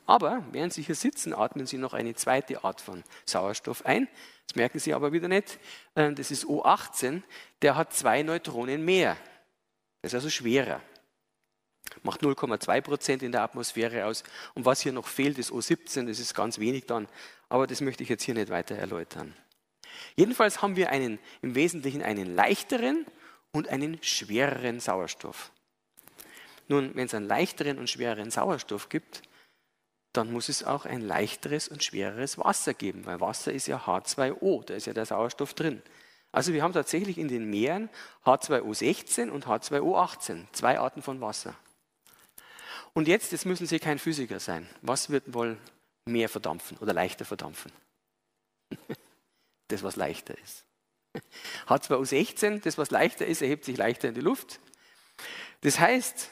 [0.07, 4.09] Aber während Sie hier sitzen, atmen Sie noch eine zweite Art von Sauerstoff ein.
[4.47, 5.59] Das merken Sie aber wieder nicht.
[5.97, 7.23] Äh, das ist O18,
[7.61, 9.17] der hat zwei Neutronen mehr.
[10.03, 10.81] Das ist also schwerer.
[12.03, 14.23] Macht 0,2 Prozent in der Atmosphäre aus.
[14.55, 17.09] Und was hier noch fehlt, ist O17, das ist ganz wenig dann.
[17.49, 19.35] Aber das möchte ich jetzt hier nicht weiter erläutern.
[20.17, 23.07] Jedenfalls haben wir einen, im Wesentlichen einen leichteren
[23.53, 25.53] und einen schwereren Sauerstoff.
[26.69, 29.23] Nun, wenn es einen leichteren und schwereren Sauerstoff gibt,
[30.13, 34.65] dann muss es auch ein leichteres und schwereres Wasser geben, weil Wasser ist ja H2O,
[34.65, 35.83] da ist ja der Sauerstoff drin.
[36.33, 37.89] Also wir haben tatsächlich in den Meeren
[38.25, 41.55] H2O16 und H2O18, zwei Arten von Wasser.
[42.97, 44.67] Und jetzt, jetzt müssen Sie kein Physiker sein.
[44.81, 45.59] Was wird wohl
[46.07, 47.71] mehr verdampfen oder leichter verdampfen?
[49.69, 50.65] Das, was leichter ist.
[51.67, 54.61] H2O16, das, was leichter ist, erhebt sich leichter in die Luft.
[55.63, 56.31] Das heißt,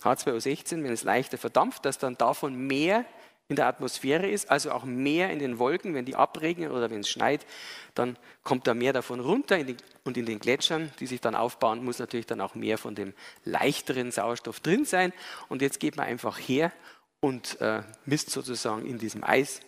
[0.00, 3.04] H2O16, wenn es leichter verdampft, dass dann davon mehr
[3.48, 7.00] in der Atmosphäre ist, also auch mehr in den Wolken, wenn die abregnen oder wenn
[7.00, 7.46] es schneit,
[7.94, 11.34] dann kommt da mehr davon runter in die, und in den Gletschern, die sich dann
[11.34, 15.14] aufbauen, muss natürlich dann auch mehr von dem leichteren Sauerstoff drin sein.
[15.48, 16.72] Und jetzt geht man einfach her
[17.20, 19.60] und äh, misst sozusagen in diesem Eis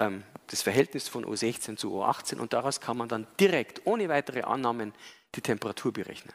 [0.00, 4.42] ähm, das Verhältnis von O16 zu O18 und daraus kann man dann direkt, ohne weitere
[4.42, 4.92] Annahmen,
[5.36, 6.34] die Temperatur berechnen.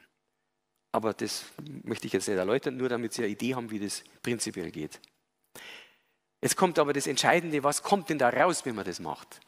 [0.93, 1.43] Aber das
[1.83, 5.01] möchte ich jetzt nicht erläutern, nur damit Sie eine Idee haben, wie das prinzipiell geht.
[6.45, 9.39] Jetzt kommt aber das Entscheidende, was kommt denn da raus, wenn man das macht?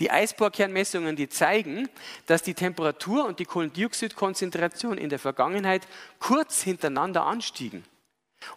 [0.00, 1.88] Die Eisbohrkernmessungen, die zeigen,
[2.26, 7.86] dass die Temperatur und die Kohlendioxidkonzentration in der Vergangenheit kurz hintereinander anstiegen.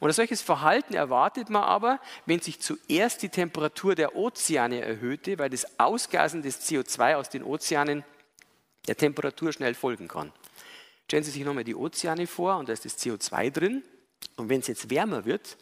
[0.02, 5.40] Und ein solches Verhalten erwartet man aber, wenn sich zuerst die Temperatur der Ozeane erhöhte,
[5.40, 8.04] weil das Ausgasen des CO2 aus den Ozeanen
[8.90, 10.34] der Temperatur schnell folgen kann.
[11.06, 13.84] Stellen Sie sich nochmal die Ozeane vor und da ist das CO2 drin.
[14.36, 15.56] Und wenn es jetzt wärmer wird,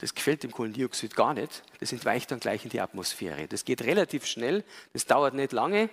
[0.00, 3.46] das gefällt dem Kohlendioxid gar nicht, das entweicht dann gleich in die Atmosphäre.
[3.48, 5.90] Das geht relativ schnell, das dauert nicht lange.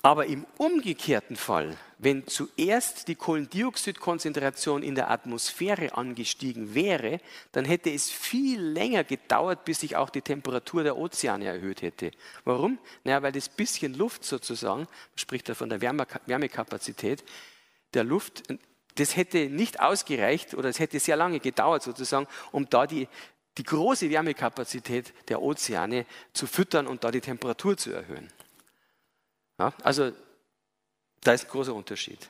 [0.00, 7.20] Aber im umgekehrten Fall, wenn zuerst die Kohlendioxidkonzentration in der Atmosphäre angestiegen wäre,
[7.50, 12.12] dann hätte es viel länger gedauert, bis sich auch die Temperatur der Ozeane erhöht hätte.
[12.44, 12.78] Warum?
[13.02, 17.24] Naja, weil das bisschen Luft sozusagen, man spricht da von der Wärmekapazität
[17.92, 18.44] der Luft,
[18.98, 23.08] das hätte nicht ausgereicht oder es hätte sehr lange gedauert sozusagen, um da die,
[23.56, 28.28] die große Wärmekapazität der Ozeane zu füttern und da die Temperatur zu erhöhen.
[29.58, 30.12] Ja, also
[31.20, 32.28] da ist ein großer Unterschied.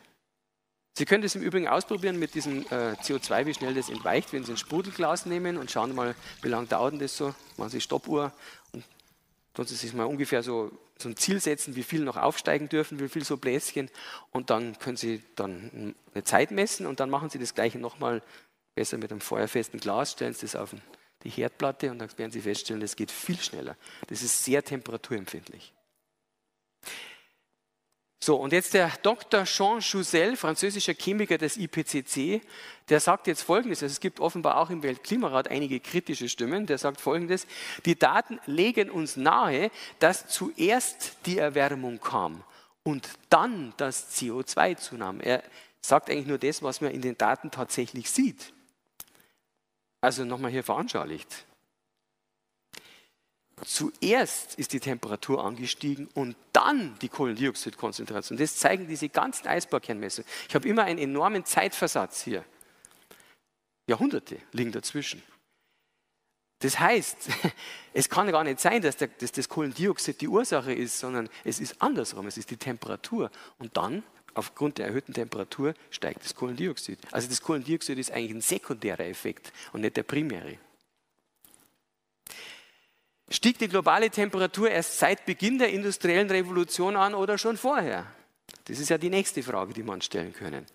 [0.96, 4.44] Sie können das im Übrigen ausprobieren mit diesem äh, CO2, wie schnell das entweicht, wenn
[4.44, 7.34] Sie ein Sprudelglas nehmen und schauen mal, wie lange dauert das so.
[7.56, 8.32] Machen Sie Stoppuhr
[8.72, 8.84] und
[9.54, 10.72] tun Sie sich mal ungefähr so,
[11.06, 13.90] ein Ziel setzen, wie viel noch aufsteigen dürfen, wie viel so Bläschen.
[14.30, 18.22] Und dann können Sie dann eine Zeit messen und dann machen Sie das Gleiche nochmal
[18.74, 20.74] besser mit einem feuerfesten Glas, stellen Sie das auf
[21.22, 23.76] die Herdplatte und dann werden Sie feststellen, das geht viel schneller.
[24.08, 25.72] Das ist sehr temperaturempfindlich.
[28.20, 29.44] So, und jetzt der Dr.
[29.44, 32.40] Jean Jouzel, französischer Chemiker des IPCC,
[32.88, 36.78] der sagt jetzt Folgendes, also es gibt offenbar auch im Weltklimarat einige kritische Stimmen, der
[36.78, 37.46] sagt Folgendes,
[37.84, 42.42] die Daten legen uns nahe, dass zuerst die Erwärmung kam
[42.82, 45.20] und dann das CO2 zunahm.
[45.20, 45.44] Er
[45.80, 48.52] sagt eigentlich nur das, was man in den Daten tatsächlich sieht.
[50.00, 51.44] Also nochmal hier veranschaulicht.
[53.64, 58.38] Zuerst ist die Temperatur angestiegen und dann die Kohlendioxidkonzentration.
[58.38, 60.30] Das zeigen diese ganzen Eisbergkernmessungen.
[60.48, 62.44] Ich habe immer einen enormen Zeitversatz hier.
[63.86, 65.22] Jahrhunderte liegen dazwischen.
[66.60, 67.28] Das heißt,
[67.94, 71.60] es kann gar nicht sein, dass, der, dass, das Kohlendioxid die Ursache ist, sondern es
[71.60, 73.30] ist andersrum, es ist die Temperatur.
[73.58, 74.02] Und dann,
[74.34, 76.98] aufgrund der erhöhten Temperatur, steigt das Kohlendioxid.
[77.12, 80.58] Also das Kohlendioxid ist eigentlich ein sekundärer Effekt und nicht der primäre.
[83.30, 88.06] Stieg die globale Temperatur erst seit Beginn der industriellen Revolution an oder schon vorher?
[88.64, 90.66] Das ist ja die nächste Frage, die man stellen können.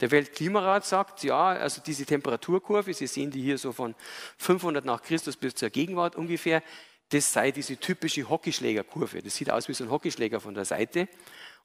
[0.00, 3.94] Der Weltklimarat sagt, ja, also diese Temperaturkurve, Sie sehen die hier so von
[4.38, 6.62] 500 nach Christus bis zur Gegenwart ungefähr,
[7.10, 9.22] das sei diese typische Hockeyschlägerkurve.
[9.22, 11.08] Das sieht aus wie so ein Hockeyschläger von der Seite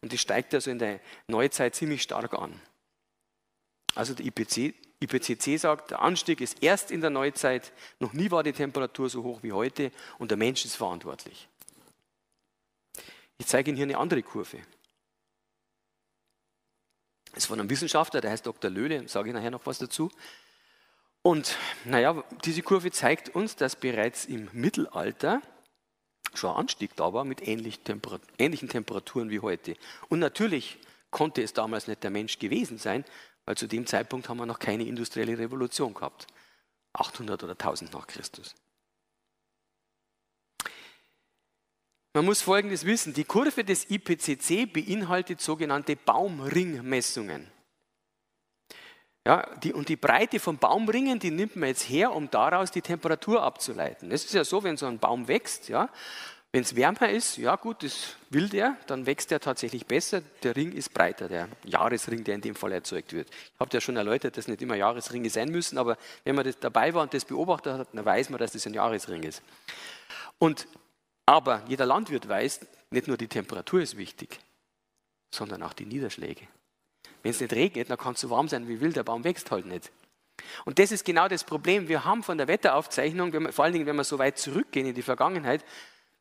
[0.02, 2.62] und das steigt also in der Neuzeit ziemlich stark an.
[3.96, 8.44] Also der IPC, IPCC sagt, der Anstieg ist erst in der Neuzeit, noch nie war
[8.44, 11.48] die Temperatur so hoch wie heute und der Mensch ist verantwortlich.
[13.38, 14.58] Ich zeige Ihnen hier eine andere Kurve.
[17.32, 18.72] Das ist von einem Wissenschaftler, der heißt Dr.
[18.72, 20.10] Löhle, sage ich nachher noch was dazu.
[21.22, 21.56] Und
[21.86, 25.42] naja, diese Kurve zeigt uns, dass bereits im Mittelalter
[26.34, 29.76] schon ein Anstieg da war mit ähnlichen Temperaturen wie heute.
[30.10, 30.80] Und natürlich
[31.12, 33.06] konnte es damals nicht der Mensch gewesen sein,
[33.48, 36.28] weil zu dem Zeitpunkt haben wir noch keine industrielle Revolution gehabt.
[36.92, 38.54] 800 oder 1000 nach Christus.
[42.14, 43.14] Man muss Folgendes wissen.
[43.14, 47.50] Die Kurve des IPCC beinhaltet sogenannte Baumringmessungen.
[49.26, 52.82] Ja, die, und die Breite von Baumringen, die nimmt man jetzt her, um daraus die
[52.82, 54.12] Temperatur abzuleiten.
[54.12, 55.90] Es ist ja so, wenn so ein Baum wächst, ja,
[56.58, 60.22] wenn es wärmer ist, ja gut, das will der, dann wächst er tatsächlich besser.
[60.42, 63.30] Der Ring ist breiter, der Jahresring, der in dem Fall erzeugt wird.
[63.30, 66.58] Ich habe ja schon erläutert, dass nicht immer Jahresringe sein müssen, aber wenn man das
[66.58, 69.44] dabei war und das beobachtet hat, dann weiß man, dass das ein Jahresring ist.
[70.40, 70.68] Und,
[71.28, 74.40] aber jeder Landwirt weiß, nicht nur die Temperatur ist wichtig,
[75.30, 76.48] sondern auch die Niederschläge.
[77.22, 79.52] Wenn es nicht regnet, dann kann es so warm sein, wie will, der Baum wächst
[79.52, 79.92] halt nicht.
[80.66, 81.88] Und das ist genau das Problem.
[81.88, 85.04] Wir haben von der Wetteraufzeichnung, vor allen Dingen, wenn wir so weit zurückgehen in die
[85.04, 85.64] Vergangenheit,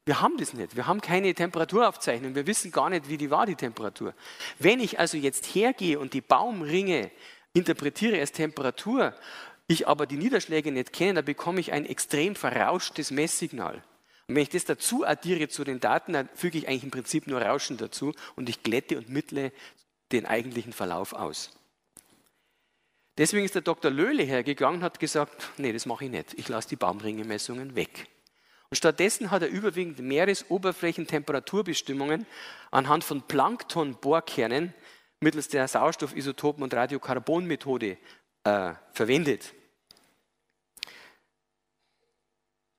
[0.06, 0.76] wir haben das nicht.
[0.76, 2.36] Wir haben keine Temperaturaufzeichnung.
[2.36, 4.14] Wir wissen gar nicht, wie die war, die Temperatur.
[4.60, 7.10] Wenn ich also jetzt hergehe und die Baumringe
[7.52, 9.14] interpretiere als Temperatur,
[9.66, 13.82] ich aber die Niederschläge nicht kenne, dann bekomme ich ein extrem verrauschtes Messsignal.
[14.28, 17.26] Und wenn ich das dazu addiere zu den Daten, dann füge ich eigentlich im Prinzip
[17.26, 19.50] nur Rauschen dazu und ich glätte und mittle
[20.12, 21.50] den eigentlichen Verlauf aus.
[23.18, 23.90] Deswegen ist der Dr.
[23.90, 26.34] Löhle hergegangen und hat gesagt, nee, das mache ich nicht.
[26.34, 28.06] Ich lasse die Baumringemessungen weg.
[28.70, 32.26] Und stattdessen hat er überwiegend Meeresoberflächentemperaturbestimmungen
[32.70, 34.74] anhand von Plankton-Bohrkernen
[35.20, 37.96] mittels der Sauerstoffisotopen- und Radiokarbonmethode
[38.44, 39.54] äh, verwendet.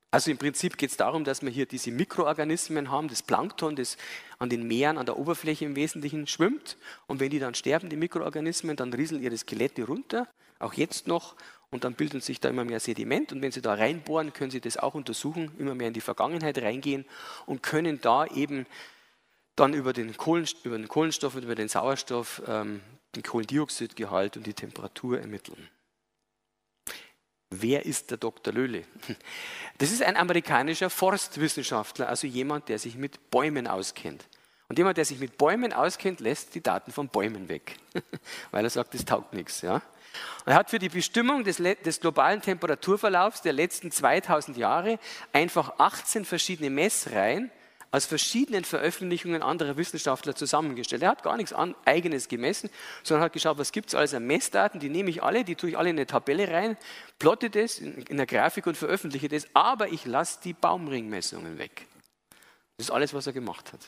[0.10, 3.98] Also im Prinzip geht es darum, dass wir hier diese Mikroorganismen haben, das Plankton, das
[4.40, 6.78] an den Meeren, an der Oberfläche im Wesentlichen schwimmt.
[7.08, 10.28] Und wenn die dann sterben, die Mikroorganismen, dann rieseln ihre Skelette runter,
[10.60, 11.36] auch jetzt noch.
[11.70, 13.32] Und dann bilden sich da immer mehr Sediment.
[13.32, 16.58] Und wenn Sie da reinbohren, können Sie das auch untersuchen, immer mehr in die Vergangenheit
[16.60, 17.06] reingehen
[17.46, 18.66] und können da eben
[19.56, 22.82] dann über den, Kohlenstoff, über den Kohlenstoff und über den Sauerstoff ähm,
[23.16, 25.70] den Kohlendioxidgehalt und die Temperatur ermitteln.
[27.50, 28.54] Wer ist der Dr.
[28.54, 28.84] Löhle?
[29.80, 34.26] Das ist ein amerikanischer Forstwissenschaftler, also jemand, der sich mit Bäumen auskennt.
[34.70, 37.78] Und jemand, der sich mit Bäumen auskennt, lässt die Daten von Bäumen weg,
[38.52, 39.62] weil er sagt, das taugt nichts.
[39.62, 39.84] Ja?
[40.46, 45.00] Er hat für die Bestimmung des, des, globalen Temperaturverlaufs der letzten 2000 Jahre
[45.34, 47.52] einfach 18 verschiedene Messreihen
[47.92, 51.04] aus verschiedenen Veröffentlichungen anderer Wissenschaftler zusammengestellt.
[51.04, 52.70] Er hat gar nichts an, eigenes gemessen,
[53.04, 55.72] sondern hat geschaut, was gibt es alles an Messdaten, die nehme ich alle, die tue
[55.72, 56.78] ich alle in eine Tabelle rein,
[57.18, 61.88] plotte das in, in der Grafik und veröffentliche das, aber ich lasse die Baumringmessungen weg.
[62.78, 63.80] Das ist alles, was er gemacht hat.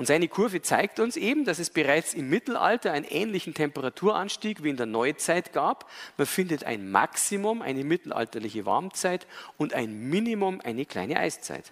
[0.00, 4.70] Und seine Kurve zeigt uns eben, dass es bereits im Mittelalter einen ähnlichen Temperaturanstieg wie
[4.70, 5.90] in der Neuzeit gab.
[6.16, 9.26] Man findet ein Maximum, eine mittelalterliche Warmzeit
[9.58, 11.70] und ein Minimum, eine kleine Eiszeit.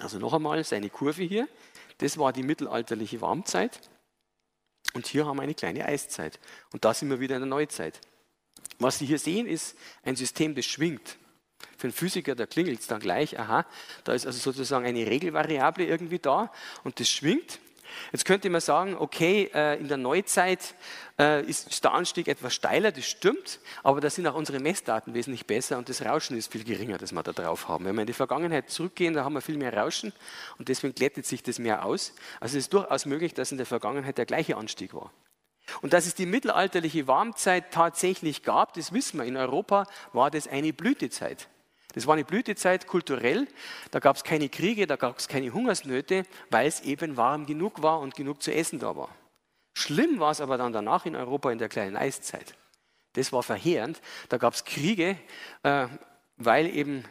[0.00, 1.46] Also noch einmal seine Kurve hier.
[1.98, 3.78] Das war die mittelalterliche Warmzeit.
[4.94, 6.40] Und hier haben wir eine kleine Eiszeit.
[6.72, 8.00] Und da sind wir wieder in der Neuzeit.
[8.80, 11.18] Was Sie hier sehen, ist ein System, das schwingt.
[11.76, 13.66] Für einen Physiker, da klingelt es dann gleich, aha,
[14.04, 16.50] da ist also sozusagen eine Regelvariable irgendwie da
[16.82, 17.60] und das schwingt.
[18.12, 20.74] Jetzt könnte man sagen, okay, äh, in der Neuzeit
[21.18, 25.46] äh, ist der Anstieg etwas steiler, das stimmt, aber da sind auch unsere Messdaten wesentlich
[25.46, 27.84] besser und das Rauschen ist viel geringer, das wir da drauf haben.
[27.84, 30.12] Wenn wir in die Vergangenheit zurückgehen, da haben wir viel mehr Rauschen
[30.58, 32.14] und deswegen glättet sich das mehr aus.
[32.40, 35.12] Also es ist durchaus möglich, dass in der Vergangenheit der gleiche Anstieg war.
[35.80, 39.24] Und dass es die mittelalterliche Warmzeit tatsächlich gab, das wissen wir.
[39.24, 41.48] In Europa war das eine Blütezeit.
[41.94, 43.46] Das war eine Blütezeit kulturell.
[43.90, 47.82] Da gab es keine Kriege, da gab es keine Hungersnöte, weil es eben warm genug
[47.82, 49.14] war und genug zu essen da war.
[49.74, 52.54] Schlimm war es aber dann danach in Europa in der kleinen Eiszeit.
[53.14, 54.00] Das war verheerend.
[54.28, 55.16] Da gab es Kriege,
[55.62, 55.86] äh,
[56.36, 57.04] weil eben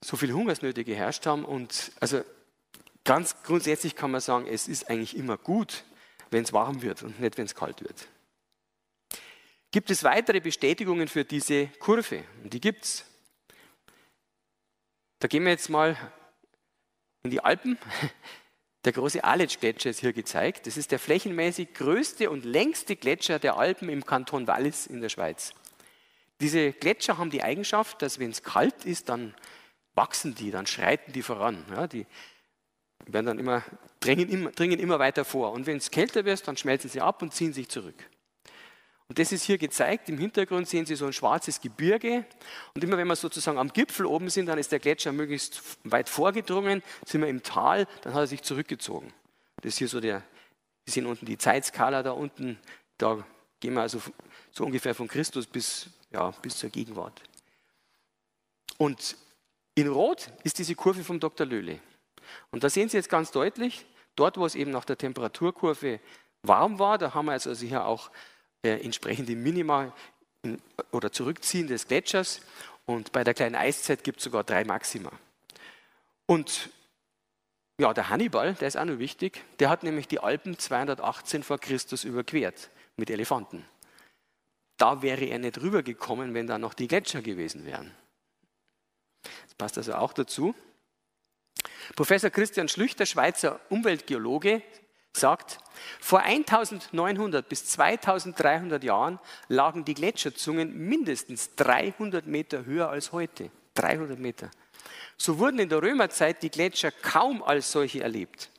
[0.00, 1.44] so viele Hungersnöte geherrscht haben.
[1.44, 2.22] Und also
[3.04, 5.84] ganz grundsätzlich kann man sagen, es ist eigentlich immer gut,
[6.30, 8.08] wenn es warm wird und nicht, wenn es kalt wird.
[9.72, 12.24] Gibt es weitere Bestätigungen für diese Kurve?
[12.42, 13.04] Und die gibt es.
[15.22, 15.96] Da gehen wir jetzt mal
[17.22, 17.78] in die Alpen.
[18.84, 20.66] Der große Aletsch-Gletscher ist hier gezeigt.
[20.66, 25.10] Das ist der flächenmäßig größte und längste Gletscher der Alpen im Kanton Wallis in der
[25.10, 25.52] Schweiz.
[26.40, 29.36] Diese Gletscher haben die Eigenschaft, dass wenn es kalt ist, dann
[29.94, 31.64] wachsen die, dann schreiten die voran.
[31.70, 32.04] Ja, die
[33.06, 33.62] werden dann immer,
[34.00, 35.52] dringen, immer, dringen immer weiter vor.
[35.52, 38.10] Und wenn es kälter wird, dann schmelzen sie ab und ziehen sich zurück.
[39.12, 40.08] Und das ist hier gezeigt.
[40.08, 42.24] Im Hintergrund sehen Sie so ein schwarzes Gebirge.
[42.74, 46.08] Und immer wenn wir sozusagen am Gipfel oben sind, dann ist der Gletscher möglichst weit
[46.08, 46.82] vorgedrungen.
[47.04, 49.12] Sind wir im Tal, dann hat er sich zurückgezogen.
[49.56, 50.22] Das ist hier so der,
[50.86, 52.58] Sie sehen unten die Zeitskala da unten.
[52.96, 53.22] Da
[53.60, 54.00] gehen wir also
[54.50, 57.20] so ungefähr von Christus bis, ja, bis zur Gegenwart.
[58.78, 59.18] Und
[59.74, 61.46] in Rot ist diese Kurve vom Dr.
[61.46, 61.80] Löhle.
[62.50, 63.84] Und da sehen Sie jetzt ganz deutlich,
[64.16, 66.00] dort, wo es eben nach der Temperaturkurve
[66.40, 68.10] warm war, da haben wir jetzt also hier auch
[68.62, 69.92] entsprechende Minima
[70.42, 70.60] in,
[70.90, 72.40] oder Zurückziehen des Gletschers.
[72.86, 75.12] Und bei der kleinen Eiszeit gibt es sogar drei Maxima.
[76.26, 76.70] Und
[77.78, 81.58] ja, der Hannibal, der ist auch noch wichtig, der hat nämlich die Alpen 218 vor
[81.58, 83.64] Christus überquert mit Elefanten.
[84.76, 87.94] Da wäre er nicht rübergekommen, wenn da noch die Gletscher gewesen wären.
[89.22, 90.54] Das passt also auch dazu.
[91.94, 94.62] Professor Christian Schlüchter, Schweizer Umweltgeologe,
[95.16, 95.58] sagt,
[96.00, 103.50] vor 1900 bis 2300 Jahren lagen die Gletscherzungen mindestens 300 Meter höher als heute.
[103.74, 104.50] 300 Meter.
[105.16, 108.50] So wurden in der Römerzeit die Gletscher kaum als solche erlebt.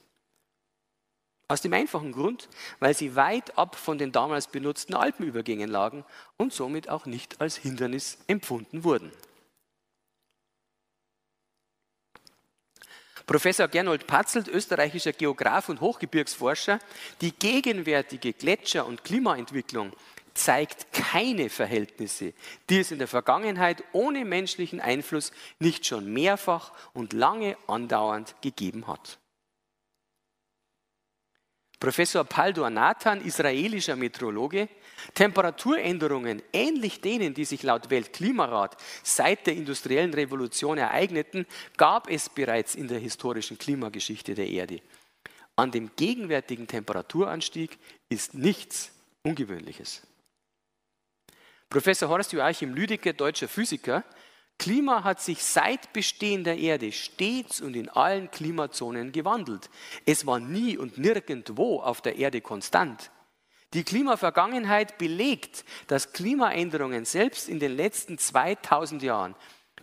[1.48, 2.50] Aus dem einfachen Grund,
[2.80, 6.06] weil sie weit ab von den damals benutzten Alpenübergängen lagen
[6.38, 9.12] und somit auch nicht als Hindernis empfunden wurden.
[13.26, 16.80] Professor Gernot Patzelt, österreichischer Geograf und Hochgebirgsforscher,
[17.22, 19.94] die gegenwärtige Gletscher- und Klimaentwicklung
[20.34, 22.34] zeigt keine Verhältnisse,
[22.70, 28.88] die es in der Vergangenheit ohne menschlichen Einfluss nicht schon mehrfach und lange andauernd gegeben
[28.88, 29.20] hat.
[31.84, 34.70] Professor Paldor Nathan, israelischer Meteorologe,
[35.14, 42.76] Temperaturänderungen, ähnlich denen, die sich laut Weltklimarat seit der industriellen Revolution ereigneten, gab es bereits
[42.76, 44.80] in der historischen Klimageschichte der Erde.
[45.58, 47.78] An dem gegenwärtigen Temperaturanstieg
[48.08, 50.04] ist nichts Ungewöhnliches.
[51.70, 54.06] Professor Horst Joachim Lüdecke, deutscher Physiker,
[54.64, 59.70] Klima hat sich seit Bestehen der Erde stets und in allen Klimazonen gewandelt.
[60.06, 63.12] Es war nie und nirgendwo auf der Erde konstant.
[63.74, 69.36] Die Klimavergangenheit belegt, dass Klimaänderungen selbst in den letzten 2000 Jahren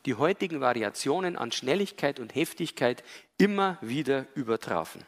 [0.06, 3.04] die heutigen Variationen an Schnelligkeit und Heftigkeit
[3.36, 5.04] immer wieder übertrafen.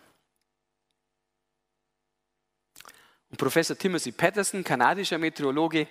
[3.33, 5.89] Und Professor Timothy Patterson, kanadischer Meteorologe,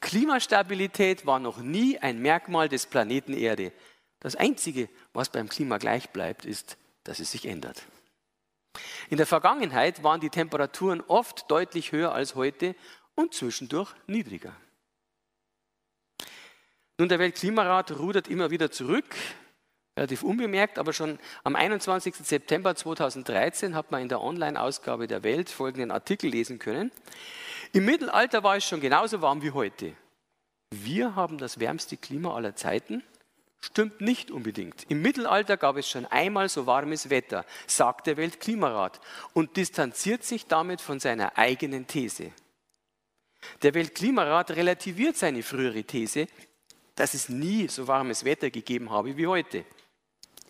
[0.00, 3.72] Klimastabilität war noch nie ein Merkmal des Planeten Erde.
[4.20, 7.82] Das Einzige, was beim Klima gleich bleibt, ist, dass es sich ändert.
[9.10, 12.74] In der Vergangenheit waren die Temperaturen oft deutlich höher als heute
[13.14, 14.56] und zwischendurch niedriger.
[16.96, 19.14] Nun, der Weltklimarat rudert immer wieder zurück
[19.98, 22.14] relativ unbemerkt, aber schon am 21.
[22.14, 26.90] September 2013 hat man in der Online-Ausgabe der Welt folgenden Artikel lesen können.
[27.72, 29.94] Im Mittelalter war es schon genauso warm wie heute.
[30.70, 33.02] Wir haben das wärmste Klima aller Zeiten.
[33.60, 34.84] Stimmt nicht unbedingt.
[34.88, 39.00] Im Mittelalter gab es schon einmal so warmes Wetter, sagt der Weltklimarat
[39.32, 42.30] und distanziert sich damit von seiner eigenen These.
[43.62, 46.28] Der Weltklimarat relativiert seine frühere These,
[46.94, 49.64] dass es nie so warmes Wetter gegeben habe wie heute.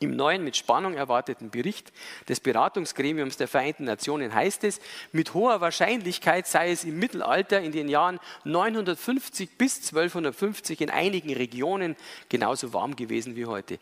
[0.01, 1.92] Im neuen mit Spannung erwarteten Bericht
[2.28, 4.80] des Beratungsgremiums der Vereinten Nationen heißt es,
[5.12, 11.32] mit hoher Wahrscheinlichkeit sei es im Mittelalter in den Jahren 950 bis 1250 in einigen
[11.32, 11.96] Regionen
[12.28, 13.78] genauso warm gewesen wie heute.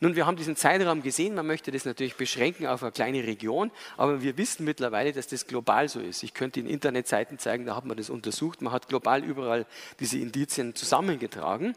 [0.00, 3.72] Nun, wir haben diesen Zeitraum gesehen, man möchte das natürlich beschränken auf eine kleine Region,
[3.96, 6.22] aber wir wissen mittlerweile, dass das global so ist.
[6.22, 9.66] Ich könnte Ihnen Internetseiten zeigen, da hat man das untersucht, man hat global überall
[9.98, 11.74] diese Indizien zusammengetragen.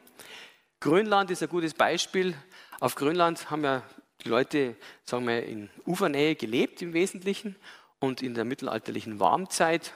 [0.82, 2.36] Grönland ist ein gutes Beispiel.
[2.82, 3.84] Auf Grönland haben ja
[4.23, 7.55] die Leute, sagen wir, in Ufernähe gelebt im Wesentlichen
[7.99, 9.93] und in der mittelalterlichen Warmzeit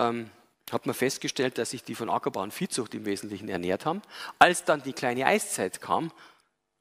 [0.00, 0.30] ähm,
[0.68, 4.02] hat man festgestellt, dass sich die von Ackerbau und Viehzucht im Wesentlichen ernährt haben.
[4.40, 6.10] Als dann die kleine Eiszeit kam,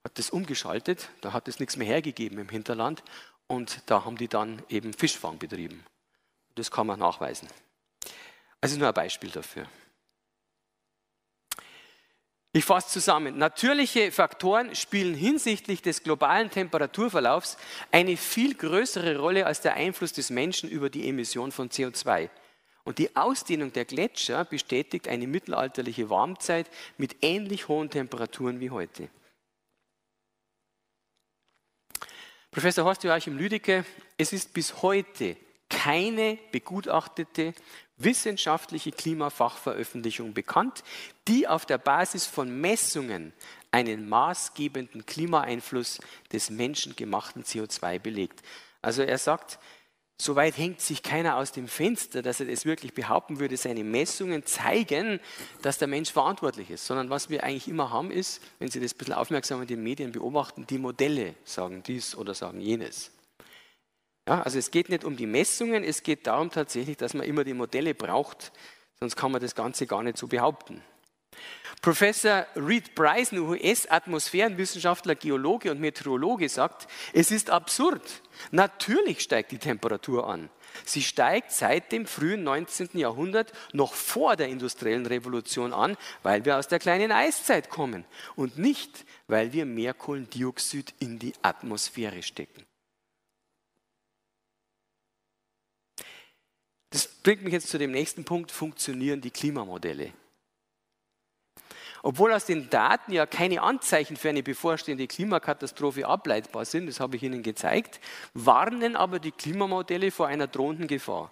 [0.04, 3.04] hat das umgeschaltet, da hat es nichts mehr hergegeben im Hinterland
[3.46, 5.86] und da haben die dann eben Fischfang betrieben.
[6.56, 7.48] Das kann man nachweisen.
[8.60, 9.68] Also nur ein Beispiel dafür.
[12.56, 13.40] Ich fasse zusammen.
[13.40, 17.58] Natürliche Faktoren spielen hinsichtlich des globalen Temperaturverlaufs
[17.92, 22.30] eine viel größere Rolle als der Einfluss des Menschen über die Emission von CO2.
[22.84, 29.10] Und die Ausdehnung der Gletscher bestätigt eine mittelalterliche Warmzeit mit ähnlich hohen Temperaturen wie heute.
[32.52, 33.84] Professor Horst Joachim Lüdecke,
[34.20, 35.38] es ist bis heute
[35.70, 37.56] keine begutachtete
[37.98, 40.84] wissenschaftliche Klimafachveröffentlichung bekannt,
[41.28, 43.34] die auf der Basis von Messungen
[43.72, 46.00] einen maßgebenden Klimaeinfluss
[46.32, 48.42] des menschengemachten CO2 belegt.
[48.82, 49.60] Also er sagt,
[50.22, 53.58] Soweit hängt sich keiner aus dem Fenster, dass er das wirklich behaupten würde.
[53.58, 55.20] Seine Messungen zeigen,
[55.62, 56.86] dass der Mensch verantwortlich ist.
[56.86, 59.84] Sondern was wir eigentlich immer haben, ist, wenn Sie das ein bisschen aufmerksam in den
[59.84, 63.12] Medien beobachten, die Modelle sagen dies oder sagen jenes.
[64.28, 67.44] Ja, also es geht nicht um die Messungen, es geht darum tatsächlich, dass man immer
[67.44, 68.54] die Modelle braucht,
[69.00, 70.82] sonst kann man das Ganze gar nicht so behaupten.
[71.82, 78.02] Professor Reed Bryson, US-Atmosphärenwissenschaftler, Geologe und Meteorologe, sagt, es ist absurd.
[78.52, 80.50] Natürlich steigt die Temperatur an.
[80.86, 82.92] Sie steigt seit dem frühen 19.
[82.94, 88.06] Jahrhundert noch vor der industriellen Revolution an, weil wir aus der kleinen Eiszeit kommen
[88.38, 92.66] und nicht, weil wir mehr Kohlendioxid in die Atmosphäre stecken.
[96.92, 100.14] Das bringt mich jetzt zu dem nächsten Punkt, funktionieren die Klimamodelle.
[102.06, 107.16] Obwohl aus den Daten ja keine Anzeichen für eine bevorstehende Klimakatastrophe ableitbar sind, das habe
[107.16, 108.02] ich Ihnen gezeigt,
[108.34, 111.32] warnen aber die Klimamodelle vor einer drohenden Gefahr.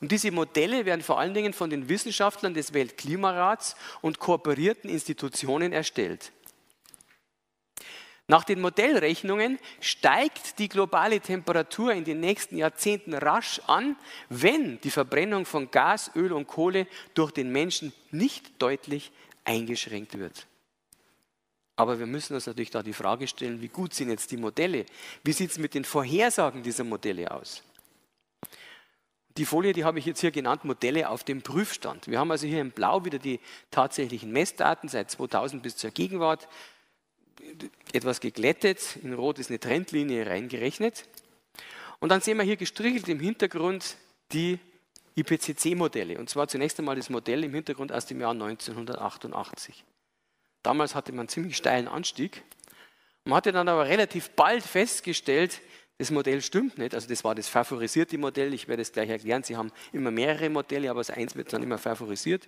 [0.00, 5.72] Und diese Modelle werden vor allen Dingen von den Wissenschaftlern des Weltklimarats und kooperierten Institutionen
[5.72, 6.32] erstellt.
[8.28, 13.96] Nach den Modellrechnungen steigt die globale Temperatur in den nächsten Jahrzehnten rasch an,
[14.28, 19.12] wenn die Verbrennung von Gas, Öl und Kohle durch den Menschen nicht deutlich
[19.44, 20.46] eingeschränkt wird.
[21.76, 24.86] Aber wir müssen uns natürlich da die Frage stellen, wie gut sind jetzt die Modelle?
[25.22, 27.62] Wie sieht es mit den Vorhersagen dieser Modelle aus?
[29.36, 32.08] Die Folie, die habe ich jetzt hier genannt, Modelle auf dem Prüfstand.
[32.08, 33.38] Wir haben also hier in Blau wieder die
[33.70, 36.48] tatsächlichen Messdaten seit 2000 bis zur Gegenwart.
[37.92, 41.08] Etwas geglättet, in Rot ist eine Trendlinie reingerechnet.
[42.00, 43.96] Und dann sehen wir hier gestrichelt im Hintergrund
[44.32, 44.58] die
[45.16, 46.18] IPCC-Modelle.
[46.18, 49.84] Und zwar zunächst einmal das Modell im Hintergrund aus dem Jahr 1988.
[50.62, 52.42] Damals hatte man einen ziemlich steilen Anstieg.
[53.24, 55.60] Man hatte dann aber relativ bald festgestellt,
[55.98, 56.94] das Modell stimmt nicht.
[56.94, 58.52] Also das war das favorisierte Modell.
[58.52, 59.42] Ich werde es gleich erklären.
[59.42, 62.46] Sie haben immer mehrere Modelle, aber das eins wird dann immer favorisiert.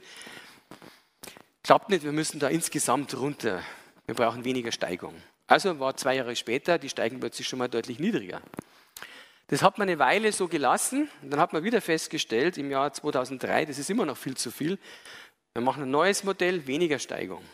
[1.63, 3.63] Klappt nicht, wir müssen da insgesamt runter.
[4.09, 5.15] Wir brauchen weniger Steigung.
[5.47, 8.41] Also war zwei Jahre später die Steigung plötzlich schon mal deutlich niedriger.
[9.49, 11.11] Das hat man eine Weile so gelassen.
[11.21, 14.79] Dann hat man wieder festgestellt, im Jahr 2003, das ist immer noch viel zu viel.
[15.53, 17.45] Wir machen ein neues Modell, weniger Steigung.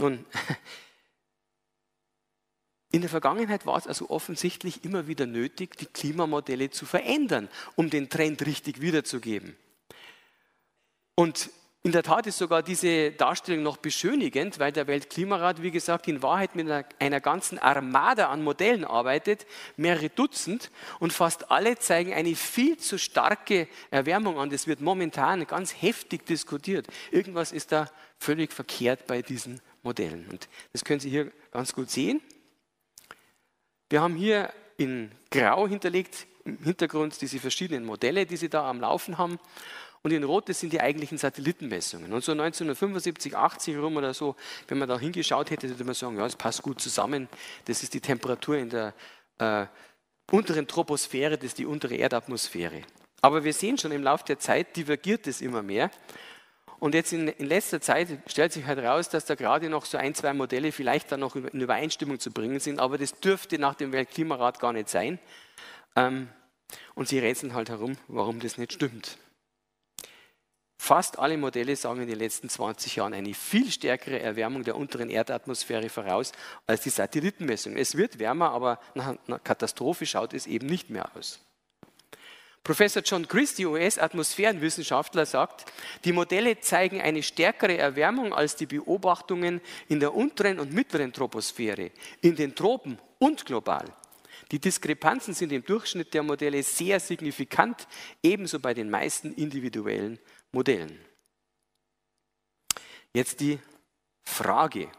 [0.00, 0.26] Nun,
[2.90, 7.90] in der Vergangenheit war es also offensichtlich immer wieder nötig, die Klimamodelle zu verändern, um
[7.90, 9.56] den Trend richtig wiederzugeben.
[11.14, 11.50] Und
[11.84, 16.22] in der Tat ist sogar diese Darstellung noch beschönigend, weil der Weltklimarat, wie gesagt, in
[16.22, 20.70] Wahrheit mit einer, einer, ganzen Armada an Modellen arbeitet, mehrere Dutzend,
[21.00, 24.50] und fast alle zeigen eine viel zu starke Erwärmung an.
[24.50, 26.86] Das wird momentan ganz heftig diskutiert.
[27.10, 30.28] Irgendwas ist da völlig verkehrt bei diesen Modellen.
[30.30, 32.20] Und das können Sie hier ganz gut sehen.
[33.90, 38.80] Wir haben hier in Grau hinterlegt im Hintergrund diese verschiedenen Modelle, die Sie da am
[38.80, 39.40] Laufen haben.
[40.04, 42.12] Und in Rot, das sind die eigentlichen Satellitenmessungen.
[42.12, 44.34] Und so 1975, 80 rum oder so,
[44.66, 47.28] wenn man da hingeschaut hätte, würde man sagen, ja, das passt gut zusammen.
[47.66, 48.94] Das ist die Temperatur in der
[49.38, 49.66] äh,
[50.32, 52.82] unteren Troposphäre, das ist die untere Erdatmosphäre.
[53.20, 55.90] Aber wir sehen schon, im Laufe der Zeit divergiert es immer mehr.
[56.80, 59.98] Und jetzt in, in, letzter Zeit stellt sich halt raus, dass da gerade noch so
[59.98, 63.76] ein, zwei Modelle vielleicht dann noch in Übereinstimmung zu bringen sind, aber das dürfte nach
[63.76, 65.20] dem Weltklimarat gar nicht sein.
[65.94, 66.28] Ähm,
[66.96, 69.16] und sie rätseln halt herum, warum das nicht stimmt.
[70.84, 75.10] Fast alle Modelle sagen in den letzten 20 Jahren eine viel stärkere Erwärmung der unteren
[75.10, 76.32] Erdatmosphäre voraus
[76.66, 77.76] als die Satellitenmessung.
[77.76, 81.38] Es wird wärmer, aber nach einer Katastrophe schaut es eben nicht mehr aus.
[82.64, 85.66] Professor John Christie, US-Atmosphärenwissenschaftler, sagt,
[86.04, 91.92] die Modelle zeigen eine stärkere Erwärmung als die Beobachtungen in der unteren und mittleren Troposphäre,
[92.22, 93.84] in den Tropen und global.
[94.50, 97.86] Die Diskrepanzen sind im Durchschnitt der Modelle sehr signifikant,
[98.20, 100.18] ebenso bei den meisten individuellen
[100.52, 100.98] Modellen.
[103.14, 103.58] Jetzt die
[104.22, 104.90] Frage,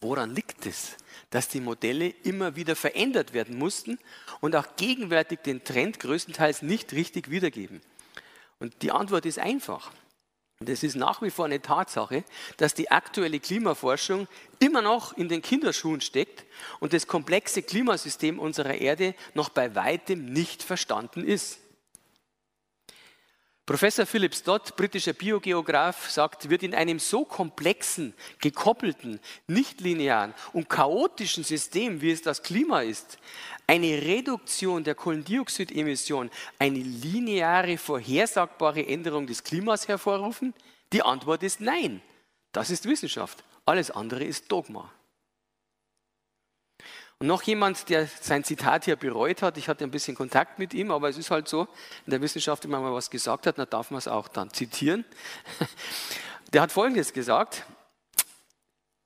[0.00, 0.96] woran liegt es,
[1.30, 3.98] dass die Modelle immer wieder verändert werden mussten
[4.40, 7.80] und auch gegenwärtig den Trend größtenteils nicht richtig wiedergeben?
[8.58, 9.92] Und die Antwort ist einfach.
[10.60, 12.22] Und es ist nach wie vor eine Tatsache,
[12.58, 16.44] dass die aktuelle Klimaforschung immer noch in den Kinderschuhen steckt
[16.80, 21.58] und das komplexe Klimasystem unserer Erde noch bei weitem nicht verstanden ist.
[23.70, 31.44] Professor Philip Stott, britischer Biogeograf, sagt, wird in einem so komplexen, gekoppelten, nichtlinearen und chaotischen
[31.44, 33.16] System, wie es das Klima ist,
[33.68, 40.52] eine Reduktion der Kohlendioxidemission eine lineare, vorhersagbare Änderung des Klimas hervorrufen?
[40.92, 42.02] Die Antwort ist nein.
[42.50, 43.44] Das ist Wissenschaft.
[43.66, 44.90] Alles andere ist Dogma.
[47.20, 50.72] Und noch jemand, der sein Zitat hier bereut hat, ich hatte ein bisschen Kontakt mit
[50.72, 51.68] ihm, aber es ist halt so,
[52.06, 54.50] in der Wissenschaft, wenn man mal was gesagt hat, dann darf man es auch dann
[54.50, 55.04] zitieren.
[56.54, 57.66] Der hat Folgendes gesagt,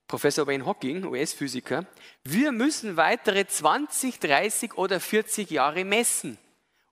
[0.07, 1.87] Professor Wayne Hawking, US-Physiker,
[2.23, 6.39] wir müssen weitere 20, 30 oder 40 Jahre messen,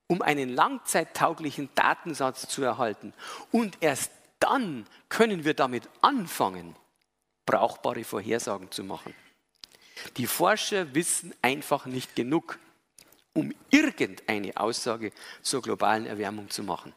[0.09, 3.15] um einen langzeittauglichen Datensatz zu erhalten.
[3.53, 4.11] Und erst
[4.41, 6.75] dann können wir damit anfangen,
[7.47, 9.15] brauchbare Vorhersagen zu machen.
[10.17, 12.59] Die Forscher wissen einfach nicht genug,
[13.35, 16.93] um irgendeine Aussage zur globalen Erwärmung zu machen.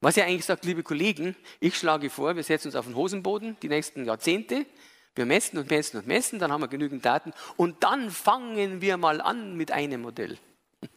[0.00, 3.56] Was er eigentlich sagt, liebe Kollegen, ich schlage vor, wir setzen uns auf den Hosenboden
[3.62, 4.66] die nächsten Jahrzehnte,
[5.14, 8.96] wir messen und messen und messen, dann haben wir genügend Daten und dann fangen wir
[8.96, 10.38] mal an mit einem Modell.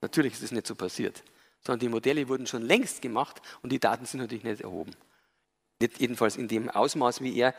[0.00, 1.24] Natürlich ist es nicht so passiert,
[1.60, 4.94] sondern die Modelle wurden schon längst gemacht und die Daten sind natürlich nicht erhoben.
[5.80, 7.54] Nicht jedenfalls in dem Ausmaß, wie er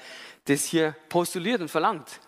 [0.45, 2.21] das hier postuliert und verlangt.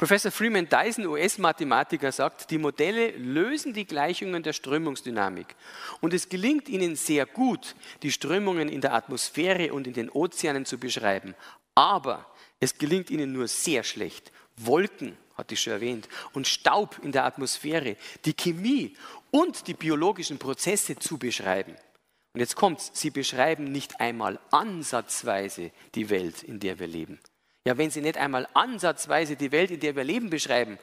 [0.00, 5.54] Professor Freeman Dyson, US-Mathematiker, sagt, die Modelle lösen die Gleichungen der Strömungsdynamik.
[6.00, 10.64] Und es gelingt ihnen sehr gut, die Strömungen in der Atmosphäre und in den Ozeanen
[10.64, 11.34] zu beschreiben.
[11.74, 12.24] Aber
[12.60, 17.26] es gelingt ihnen nur sehr schlecht, Wolken, hatte ich schon erwähnt, und Staub in der
[17.26, 18.96] Atmosphäre, die Chemie
[19.30, 21.76] und die biologischen Prozesse zu beschreiben.
[22.32, 27.20] Und jetzt kommt's, sie beschreiben nicht einmal ansatzweise die Welt, in der wir leben.
[27.64, 30.78] Ja, wenn Sie nicht einmal ansatzweise die Welt, in der wir leben, beschreiben,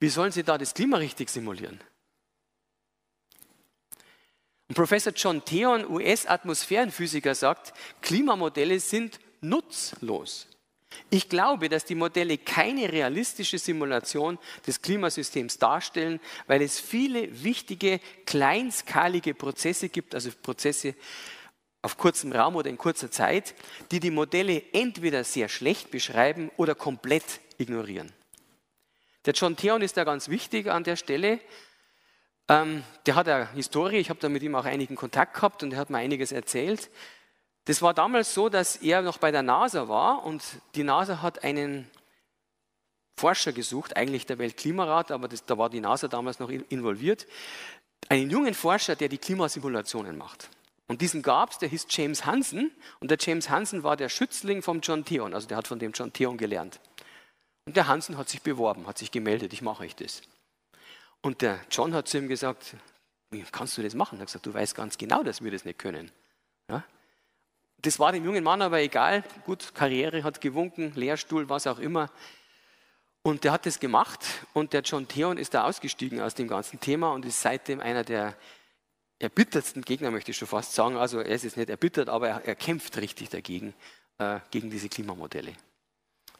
[0.00, 1.80] wie sollen Sie da das Klima richtig simulieren?
[4.68, 7.72] Und Professor John Theon, US-Atmosphärenphysiker, sagt,
[8.02, 10.46] Klimamodelle sind nutzlos.
[11.10, 18.00] Ich glaube, dass die Modelle keine realistische Simulation des Klimasystems darstellen, weil es viele wichtige,
[18.26, 20.94] kleinskalige Prozesse gibt, also Prozesse,
[21.82, 23.54] auf kurzem Raum oder in kurzer Zeit,
[23.90, 28.12] die die Modelle entweder sehr schlecht beschreiben oder komplett ignorieren.
[29.24, 31.40] Der John Theon ist da ganz wichtig an der Stelle.
[32.48, 35.72] Ähm, der hat eine Historie, ich habe da mit ihm auch einigen Kontakt gehabt und
[35.72, 36.90] er hat mir einiges erzählt.
[37.66, 40.42] Das war damals so, dass er noch bei der NASA war und
[40.74, 41.90] die NASA hat einen
[43.18, 47.26] Forscher gesucht, eigentlich der Weltklimarat, aber das, da war die NASA damals noch involviert,
[48.08, 50.48] einen jungen Forscher, der die Klimasimulationen macht.
[50.88, 52.72] Und diesen gab es, der hieß James Hansen.
[52.98, 55.92] Und der James Hansen war der Schützling vom John Theon, also der hat von dem
[55.92, 56.80] John Theon gelernt.
[57.66, 60.22] Und der Hansen hat sich beworben, hat sich gemeldet, ich mache euch das.
[61.20, 62.74] Und der John hat zu ihm gesagt,
[63.30, 64.18] wie kannst du das machen?
[64.18, 66.10] Er hat gesagt, du weißt ganz genau, dass wir das nicht können.
[66.70, 66.82] Ja?
[67.82, 69.22] Das war dem jungen Mann aber egal.
[69.44, 72.10] Gut, Karriere hat gewunken, Lehrstuhl, was auch immer.
[73.22, 74.24] Und der hat das gemacht
[74.54, 78.04] und der John Theon ist da ausgestiegen aus dem ganzen Thema und ist seitdem einer
[78.04, 78.34] der
[79.18, 80.96] erbittertsten Gegner, möchte ich schon fast sagen.
[80.96, 83.74] Also er ist jetzt nicht erbittert, aber er, er kämpft richtig dagegen,
[84.18, 85.52] äh, gegen diese Klimamodelle.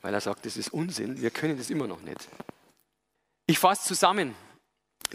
[0.01, 2.29] Weil er sagt, das ist Unsinn, wir können das immer noch nicht.
[3.47, 4.35] Ich fasse zusammen.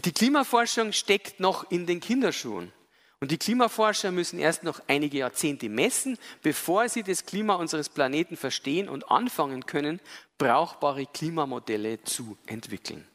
[0.04, 2.72] Die Klimaforschung steckt noch in den Kinderschuhen.
[3.20, 8.36] Und die Klimaforscher müssen erst noch einige Jahrzehnte messen, bevor sie das Klima unseres Planeten
[8.36, 10.00] verstehen und anfangen können,
[10.36, 13.06] brauchbare Klimamodelle zu entwickeln.